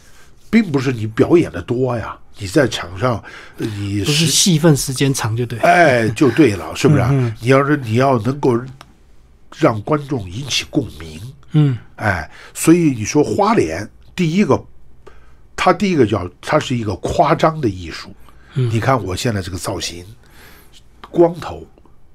[0.48, 3.22] 并不是你表演的多呀，你在场上
[3.58, 5.58] 呃你不是戏份时间长就对。
[5.60, 7.10] 哎就对了， 是不是啊？
[7.12, 8.58] 嗯嗯你要是你要能够
[9.58, 11.20] 让观众引起共鸣，
[11.52, 14.58] 嗯哎，所以你说花脸，第一个，
[15.54, 18.08] 它第一个叫它是一个夸张的艺术。
[18.54, 20.04] 你看我现在这个造型，
[21.10, 21.64] 光头，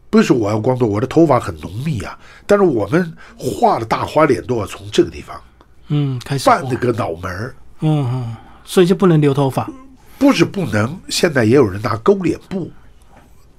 [0.10, 5.40] 不是我要光头，我的头发很浓密啊，但是我们画的大花脸都要从这个地方
[5.88, 9.70] 嗯，开始画半那个脑门儿嗯嗯，所以就不能留头发。
[10.18, 12.72] 不是不能，现在也有人拿勾脸布，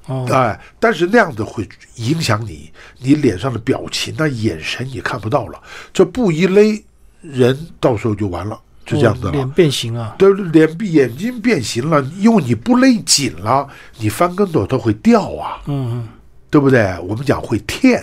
[0.06, 5.62] 哦，哎，但是那样子会影响你，你脸上的表情、那眼神也看不到了。
[5.92, 6.82] 这布一勒，
[7.20, 9.30] 人到时候就完了，就这样子了。
[9.30, 10.14] 哦脸变形了。
[10.18, 16.08] 对，脸眼睛变形了，因为你不勒紧了，你翻跟头它会掉啊，嗯
[16.48, 16.96] 对不对？
[17.00, 18.00] 我们讲会跳，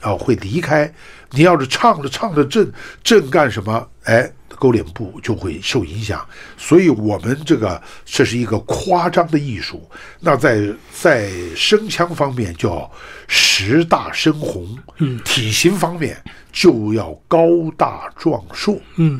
[0.00, 0.92] 啊，会离开。
[1.32, 2.72] 你要是唱着唱着正
[3.04, 4.28] 正干什么，哎，
[4.60, 6.24] 勾脸部就会受影响。
[6.56, 9.90] 所以我们这个这是一个夸张的艺术。
[10.20, 12.88] 那在在声腔方面叫
[13.26, 18.78] 十大声红，嗯，体型方面就要高大壮硕。
[18.96, 19.18] 嗯，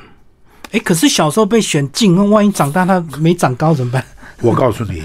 [0.73, 4.05] 哎，可是小时候被选进，那万一长大他没长高怎么办？
[4.43, 5.03] 我告诉你，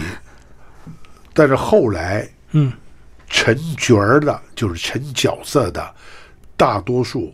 [1.34, 2.72] 但是后来嗯
[3.28, 5.96] 成角儿的，就是成角色的，
[6.56, 7.34] 大多数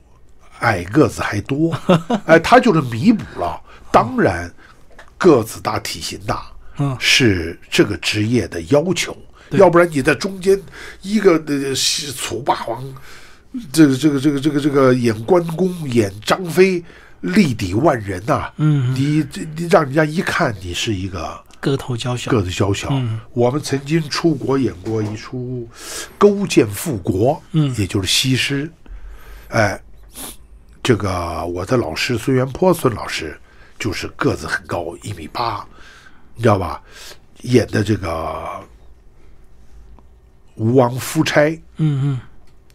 [0.61, 1.77] 矮个子还多，
[2.25, 3.61] 哎，他就是弥补了。
[3.91, 4.51] 当然，
[5.17, 6.45] 个子大、体型大，
[6.79, 9.15] 嗯是这个职业的要求，
[9.51, 10.59] 要不然你在中间
[11.01, 11.75] 一个呃
[12.15, 12.83] 楚霸王，
[13.71, 16.83] 这个这个这个这个这个演关公、演张飞，
[17.19, 21.39] 力抵万人呐、嗯，你这你让人家一看你是一个。
[21.59, 22.31] 个头娇小。
[22.31, 22.91] 个子小小。
[23.33, 25.69] 我们曾经出国演过一出
[26.17, 28.67] 《勾践复国》，嗯也就是西施。
[29.49, 29.79] 哎，
[30.83, 33.39] 这个我的老师孙元坡孙老师
[33.77, 35.65] 就是个子很高，一米八，
[36.35, 36.81] 你知道吧？
[37.43, 38.61] 演的这个
[40.55, 42.19] 吴王夫差，嗯嗯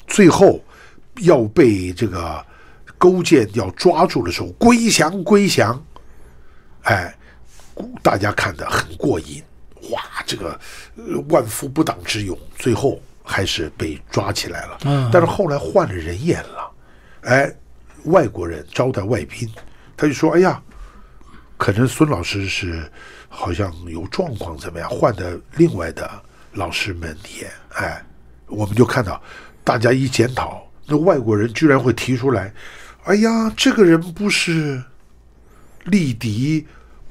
[0.07, 0.61] 最后
[1.23, 2.45] 要被这个
[2.99, 5.81] 勾践要抓住的时候，归降归降，
[6.83, 7.17] 哎，
[8.03, 9.43] 大家看的很过瘾，
[9.91, 10.59] 哇，这个
[10.97, 14.79] 呃万夫不挡之勇，最后还是被抓起来了。
[14.85, 16.71] 嗯但是后来换了人演了，
[17.23, 17.55] 哎，
[18.07, 19.49] 外国人招待外宾，
[19.97, 20.61] 他就说：“哎呀，
[21.57, 22.91] 可能孙老师是
[23.29, 24.89] 好像有状况，怎么样？
[24.89, 26.11] 换的另外的
[26.53, 28.05] 老师们演，哎，
[28.47, 29.21] 我们就看到
[29.63, 32.53] 大家一检讨，那外国人居然会提出来，
[33.05, 34.83] 哎呀，这个人不是
[35.85, 36.67] 力敌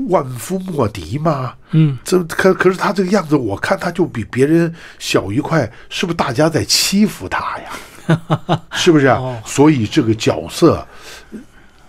[0.10, 1.56] 万夫莫敌吗？
[1.72, 7.72] 嗯，这可可是他这个样子，我看他就比别人小一块，是不是大家在欺负他呀？
[8.74, 9.18] 是不是啊？
[9.18, 10.86] 哦所以这个角色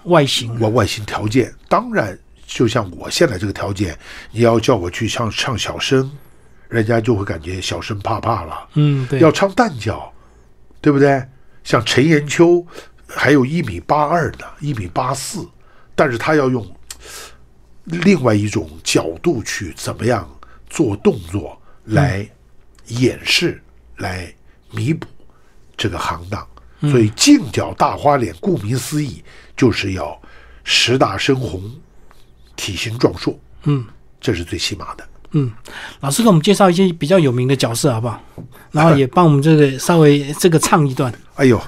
[0.05, 0.57] 外形。
[0.61, 3.99] 我外形条件，当然就像我现在这个条件，
[4.31, 6.11] 你要叫我去唱唱小生，
[6.69, 8.69] 人家就会感觉小生怕怕了。
[8.75, 9.21] 嗯，对。
[9.21, 10.13] 要唱旦角，
[10.81, 11.23] 对不对？
[11.65, 12.65] 像陈延秋，
[13.09, 15.45] 还有一米八二呢，一米八四，
[15.97, 16.65] 但是他要用
[17.85, 20.29] 另外一种角度去怎么样
[20.71, 22.29] 做动作来
[22.87, 23.61] 掩饰、
[23.97, 24.33] 来
[24.71, 25.07] 弥补
[25.77, 26.47] 这个行当。
[26.91, 29.25] 所以净角大花脸，顾名思义，
[29.57, 30.21] 就是要
[30.63, 31.63] 十大深红，
[32.55, 33.85] 体型壮硕，嗯
[34.21, 35.05] 这是最起码的。
[35.33, 35.51] 嗯，
[36.01, 38.21] 老师给我们介绍一些比较有名的角色好不好？
[38.71, 41.13] 然后也帮我们这个稍微这个唱一段。
[41.35, 41.61] 哎呦，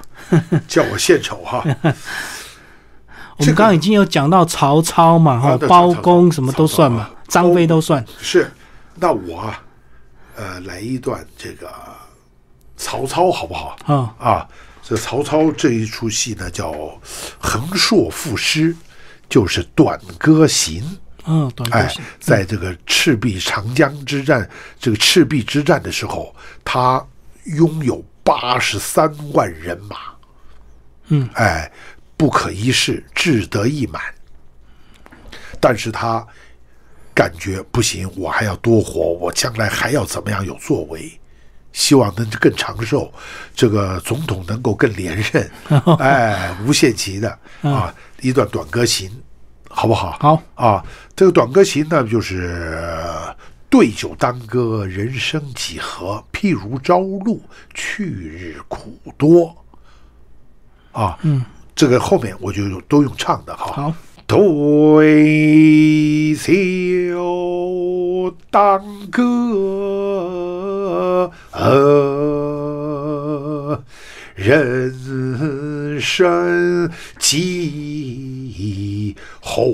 [0.69, 1.65] 叫我献丑哈！
[3.39, 8.05] 我们刚刚已经有讲到曹操嘛，哈，包公什么都算嘛，张飞都算。
[8.21, 8.51] 是，
[8.95, 9.63] 那我啊，
[10.37, 11.71] 呃，来一段这个
[12.79, 13.77] 曹操好不好？
[13.85, 14.49] 啊啊，
[14.83, 16.73] 这曹操这一出戏呢叫
[17.39, 18.75] 横槊赋诗，
[19.29, 20.83] 就是《短歌行》。
[21.27, 24.49] 嗯，短歌行，在这个赤壁长江之战，
[24.79, 27.05] 这个赤壁之战的时候，他
[27.45, 29.97] 拥有八十三万人马。
[31.09, 31.71] 嗯，哎，
[32.17, 34.01] 不可一世，志得意满。
[35.61, 36.25] 但是他
[37.13, 41.18] 感觉不行，我还要多活，我将来还要怎么样有作为？
[41.79, 43.09] 希望能更长寿，
[43.55, 45.49] 这个总统能够更连任。
[46.01, 49.09] 哎，无限期的啊，一段短歌行，
[49.71, 50.19] 好不好？
[50.19, 53.01] 好啊，这个短歌行呢，就是
[53.71, 56.23] 对酒当歌，人生几何？
[56.33, 57.41] 譬如朝露，
[57.73, 59.57] 去日苦多。
[60.91, 61.45] 啊，嗯，
[61.77, 63.67] 这个后面我就都用唱的哈。
[63.73, 63.95] 好，
[64.29, 69.23] 对酒当歌，
[74.37, 79.65] 人生几何？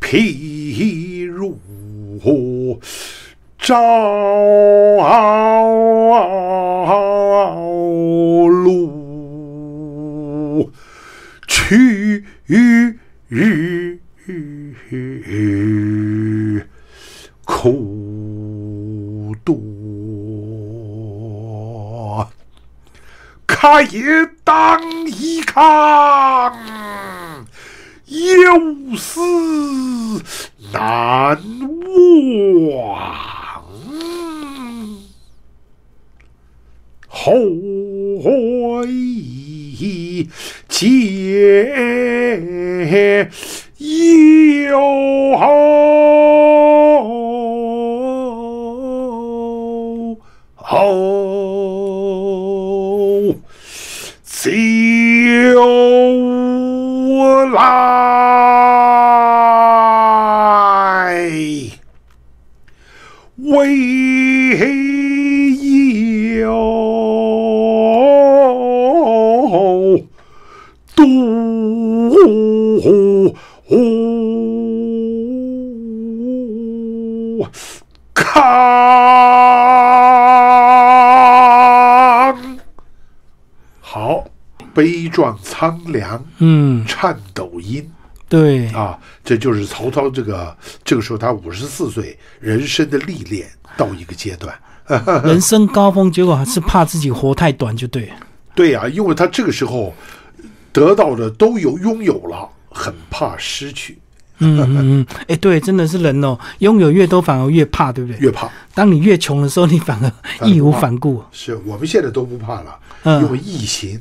[0.00, 1.58] 譬如。
[3.58, 3.82] 朝
[23.80, 24.02] 也
[24.44, 26.52] 当一康，
[28.06, 30.22] 有思
[30.72, 31.40] 难
[32.70, 33.12] 忘。
[37.08, 37.32] 后
[38.86, 40.28] 羿
[40.68, 42.40] 结
[43.78, 44.78] 友
[84.74, 87.86] 悲壮苍凉，嗯，颤抖音，
[88.28, 94.54] 对啊，这就是曹操这个这个时候他五十四岁，人生的历练到一个阶段，
[95.24, 98.10] 人生高峰，结果还是怕自己活太短，就对。
[98.54, 99.94] 对呀，因为他这个时候
[100.72, 103.98] 得到的都有拥有了，很怕失去。
[104.42, 108.18] 嗯嗯嗯，哎，对，真的是人哦，拥有越多反而越怕，对不对？
[108.20, 108.48] 越怕。
[108.74, 111.22] 当你越穷的时候，你反而义无反顾。
[111.32, 112.78] 是我们现在都不怕了，
[113.20, 114.00] 因为疫情。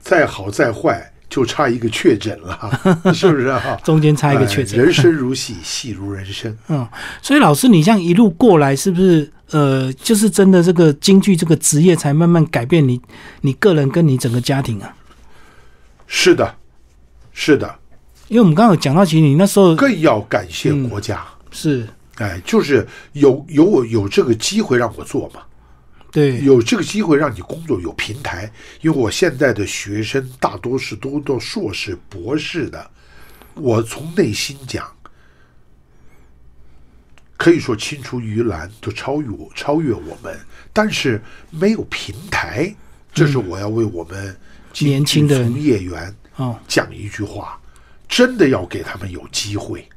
[0.00, 2.80] 再好再坏，就差一个确诊了，
[3.12, 3.76] 是不是啊？
[3.82, 4.78] 中间差一个确诊。
[4.78, 6.56] 人生如戏，戏如人生。
[6.68, 6.86] 嗯，
[7.20, 13.00] 所以老师，你这样一路过来，是不是呃，就是真的这个京剧这个职业，才慢慢改变你
[13.40, 14.94] 你个人跟你整个家庭啊？
[16.06, 16.54] 是的，
[17.32, 17.74] 是的。
[18.28, 21.24] 因为我们刚刚讲到，其实你那时候更要感谢国家。
[21.50, 25.42] 是，哎，就是有有我有这个机会让我做嘛。
[26.10, 28.50] 对，有这个机会让你工作有平台，
[28.80, 32.90] 因为我现在的学生大多是都到硕士、博士的，
[33.54, 34.90] 我从内心讲，
[37.36, 40.34] 可以说青出于蓝，都超越我，超越我们，
[40.72, 41.20] 但是
[41.50, 42.74] 没有平台，
[43.12, 44.34] 这是我要为我们
[44.78, 47.60] 年轻的从业员啊讲一句话，
[48.08, 49.88] 真的要给他们有机会，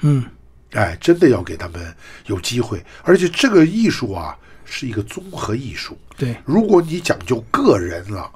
[0.00, 0.24] 嗯，
[0.72, 1.94] 哎，真的要给他们
[2.26, 4.36] 有机会，而且这个艺术啊。
[4.72, 5.98] 是一个综合艺术。
[6.16, 8.30] 对，如果你讲究个人了，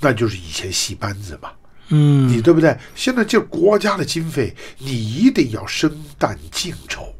[0.00, 1.52] 那就是以前戏班子嘛。
[1.88, 2.74] 嗯，你对不对？
[2.94, 7.14] 现在这国家的经费，你一定要生旦净丑，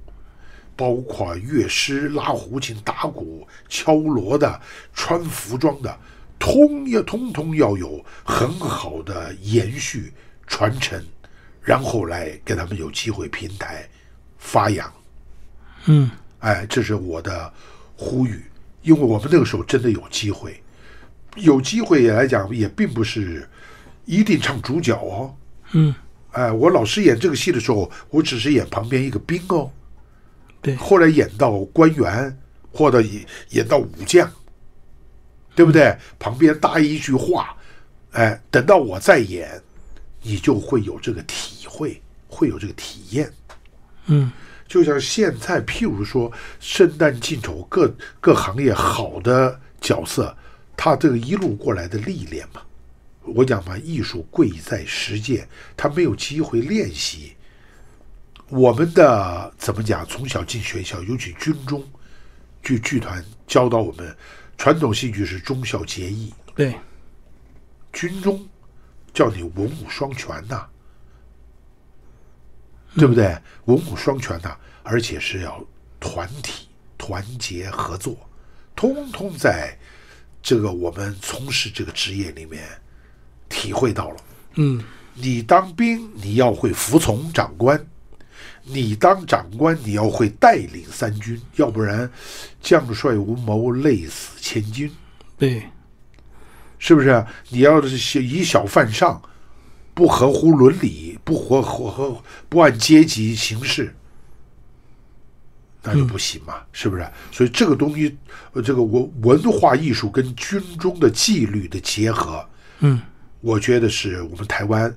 [0.75, 4.59] 包括乐师、拉胡琴、打鼓、敲锣的、
[4.95, 5.95] 穿服装的，
[6.39, 10.11] 通要通通要有很好的延续
[10.47, 11.03] 传承，
[11.63, 13.89] 然后来给他们有机会平台
[14.39, 14.93] 发扬。
[15.87, 16.11] 嗯。
[16.41, 17.53] 哎，这是我的
[17.97, 18.45] 呼吁，
[18.83, 20.61] 因为我们那个时候真的有机会，
[21.37, 23.49] 有机会也来讲，也并不是
[24.07, 25.33] 一定唱主角哦。
[25.71, 25.95] 嗯，
[26.33, 29.71] 哎，我老师演这个戏的时候，我只是演旁边一个兵哦。
[30.61, 32.37] 对，后来演到官员，
[32.73, 34.29] 或者演演到武将，
[35.55, 35.97] 对不对？
[36.19, 37.57] 旁边搭一句话，
[38.11, 39.63] 哎，等到我再演，
[40.23, 43.33] 你就会有这个体会，会有这个体验。
[44.07, 44.33] 嗯
[44.67, 50.35] 就像现在，譬如说圣诞进丑各各行业好的角色，
[50.75, 52.63] 他这个一路过来的历练嘛，
[53.21, 55.47] 我讲嘛，艺术贵在实践，
[55.77, 57.35] 他没有机会练习。
[58.49, 60.07] 我们的怎么讲？
[60.07, 61.85] 从小进学校，尤其军中
[62.63, 64.17] 剧剧团教导我们，
[64.57, 66.75] 传统戏剧是忠孝节义，对，
[67.93, 68.47] 军中
[69.13, 70.67] 叫你文武双全呐、
[72.95, 73.37] 对不对？
[73.67, 75.63] 文武双全呐、而且是要
[76.01, 78.17] 团体、团结、合作，
[78.75, 79.77] 通通在
[80.43, 82.67] 这个我们从事这个职业里面
[83.49, 84.17] 体会到了。
[84.55, 84.83] 嗯
[85.15, 87.79] 你当兵，你要会服从长官；
[88.63, 92.11] 你当长官，你要会带领三军，要不然
[92.63, 94.91] 将帅无谋，累死千军。
[95.37, 95.65] 对，
[96.85, 97.25] 是不是？
[97.49, 99.23] 你要是以小犯上，
[99.95, 103.95] 不合乎伦理，不合合合不按阶级行事，
[105.81, 107.09] 那就不行嘛，是不是？
[107.31, 108.19] 所以这个东西，
[108.53, 112.45] 呃，这个文文化艺术跟军中的纪律的结合，
[112.81, 113.01] 嗯
[113.41, 114.93] 我觉得是我们台湾，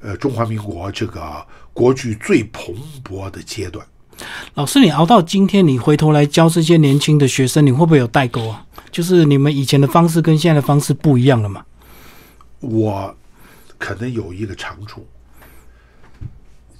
[0.00, 2.74] 呃，中华民国这个国剧最蓬
[3.04, 3.86] 勃的阶段。
[4.54, 8.64] 老师，你熬到今天，你回头来教这些年轻的学生，你会不会有代沟啊？
[8.90, 11.64] 就是你们以前的方式跟现在的方式不一样了嘛？
[12.60, 13.14] 我
[13.78, 15.06] 可能有一个长处，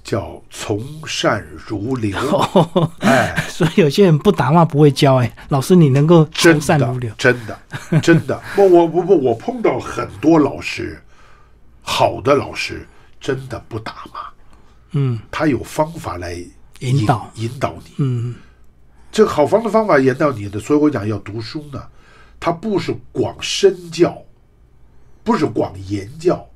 [0.03, 2.17] 叫从善如流。
[2.99, 7.59] 哎，所以有些人不打骂不会教、哎，老师你能够从善如流，，真的，
[8.01, 8.41] 真的。
[8.55, 11.01] 不我不不我碰到很多老师，
[11.81, 12.85] 好的老师
[13.21, 14.19] 真的不打骂，
[14.91, 16.43] 嗯他有方法来
[16.79, 17.93] 引导引导你。
[17.97, 18.35] 嗯
[19.11, 21.83] 这个好方的方法引导你的，所以我讲要读书呢，
[22.39, 24.15] 它不是广身教，
[25.23, 26.47] 不是广言教，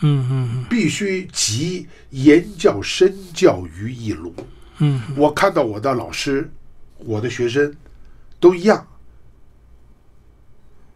[0.00, 4.34] 嗯嗯必须集言教身教于一炉。
[4.78, 6.50] 嗯我看到我的老师，
[6.96, 7.74] 我的学生
[8.40, 8.86] 都一样。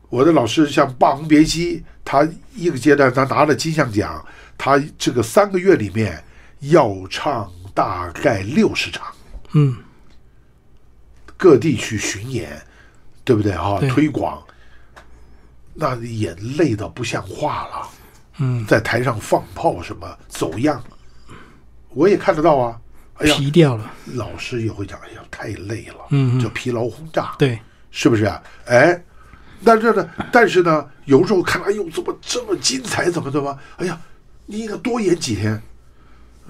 [0.09, 4.25] 我的老师像《霸王别姬》，他一个阶段他拿了金像奖，
[4.57, 6.23] 他这个三个月里面
[6.61, 9.07] 要唱大概六十场，
[9.53, 9.77] 嗯
[11.37, 12.61] 各地去巡演，
[13.25, 13.79] 对不对啊？
[13.81, 14.43] 对推广，
[15.75, 17.89] 那也累到不像话了。
[18.39, 20.83] 嗯，在台上放炮什么走样，
[21.91, 22.81] 我也看得到啊。
[23.15, 27.61] 哎呀，疲掉了，老师也会讲，哎呀，太累了，嗯嗯就疲劳轰炸，对，
[27.91, 28.43] 是不是啊？
[28.67, 29.05] 哎，
[29.65, 34.01] 但是呢，但是呢，有时候看，哎呦，怎么这么精彩，怎么怎么，哎呀，
[34.47, 35.61] 你应该多演几天，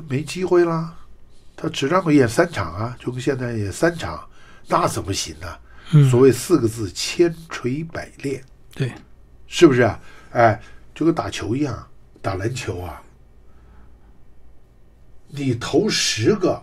[0.09, 0.95] 没机会啦。
[1.63, 4.29] 他只让我演三场啊，就跟现在演三场，
[4.67, 5.47] 那怎么行呢？
[5.93, 8.43] 嗯所谓四个字：千锤百炼。
[8.75, 8.91] 对，
[9.47, 10.01] 是不是啊？
[10.33, 10.61] 哎，
[10.93, 11.87] 就跟打球一样，
[12.21, 13.01] 打篮球啊，
[15.29, 16.61] 你投十个，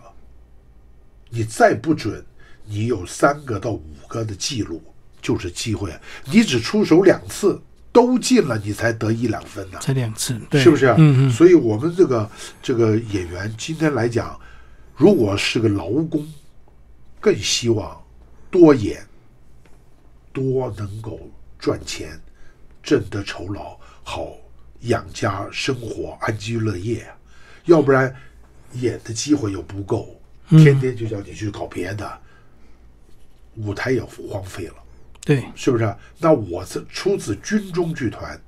[1.30, 2.22] 你再不准，
[2.66, 4.82] 你有三个到五个的记录
[5.22, 5.90] 就是机会。
[6.26, 7.58] 你只出手两次
[7.90, 10.96] 都进了，你才得一两分呢、才两次，对，是不是啊？
[10.98, 12.30] 嗯嗯所以我们这个
[12.60, 14.38] 这个演员今天来讲，
[15.00, 16.30] 如果是个劳工，
[17.20, 18.04] 更希望
[18.50, 19.02] 多演，
[20.30, 21.18] 多能够
[21.58, 22.20] 赚钱，
[22.82, 24.36] 挣得酬劳，好
[24.80, 27.16] 养家生活，安居乐业啊。
[27.64, 28.14] 要不然
[28.74, 30.20] 演的机会又不够，
[30.50, 32.20] 天天就叫你去搞别的，
[33.56, 34.74] 舞台也荒废了。
[35.24, 35.98] 对，是不是啊？
[36.18, 38.38] 那我这出自军中剧团，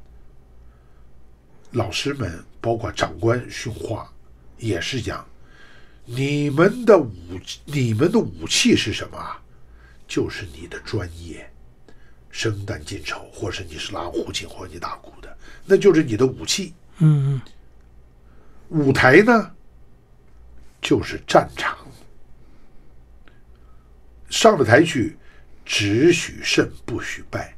[1.71, 4.13] 老师们包括长官训话，
[4.59, 5.27] 也是讲，
[6.05, 7.11] 你们的武
[7.65, 9.41] 你们的武器是什么啊？
[10.09, 11.49] 就是你的专业，
[12.31, 16.75] 生旦净丑，或是你是拉胡琴或者你打鼓的，那就是你的武器。
[16.99, 17.41] 嗯嗯
[18.69, 19.55] 舞台呢，
[20.81, 21.79] 就是战场。
[24.29, 25.17] 上了台去，
[25.65, 27.55] 只许胜不许败，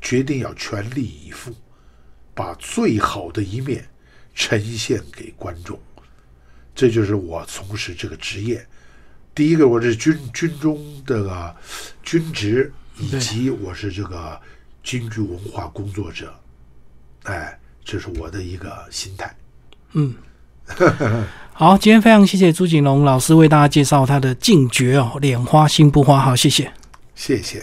[0.00, 1.54] 决定要全力以赴，
[2.34, 3.88] 把最好的一面
[4.34, 5.78] 呈现给观众。
[6.74, 8.64] 这就是我从事这个职业。
[9.34, 11.54] 第一个，我是军军中这个
[12.02, 14.40] 军职，以及我是这个
[14.84, 16.32] 京剧文化工作者。
[17.24, 19.34] 哎，这是我的一个心态。
[19.92, 20.14] 嗯。
[21.52, 26.20] 好，今天非常谢谢朱景龙老师为大家介绍他的禁绝哦，脸花心不花。
[26.20, 26.72] 好，谢谢。
[27.14, 27.60] 谢谢。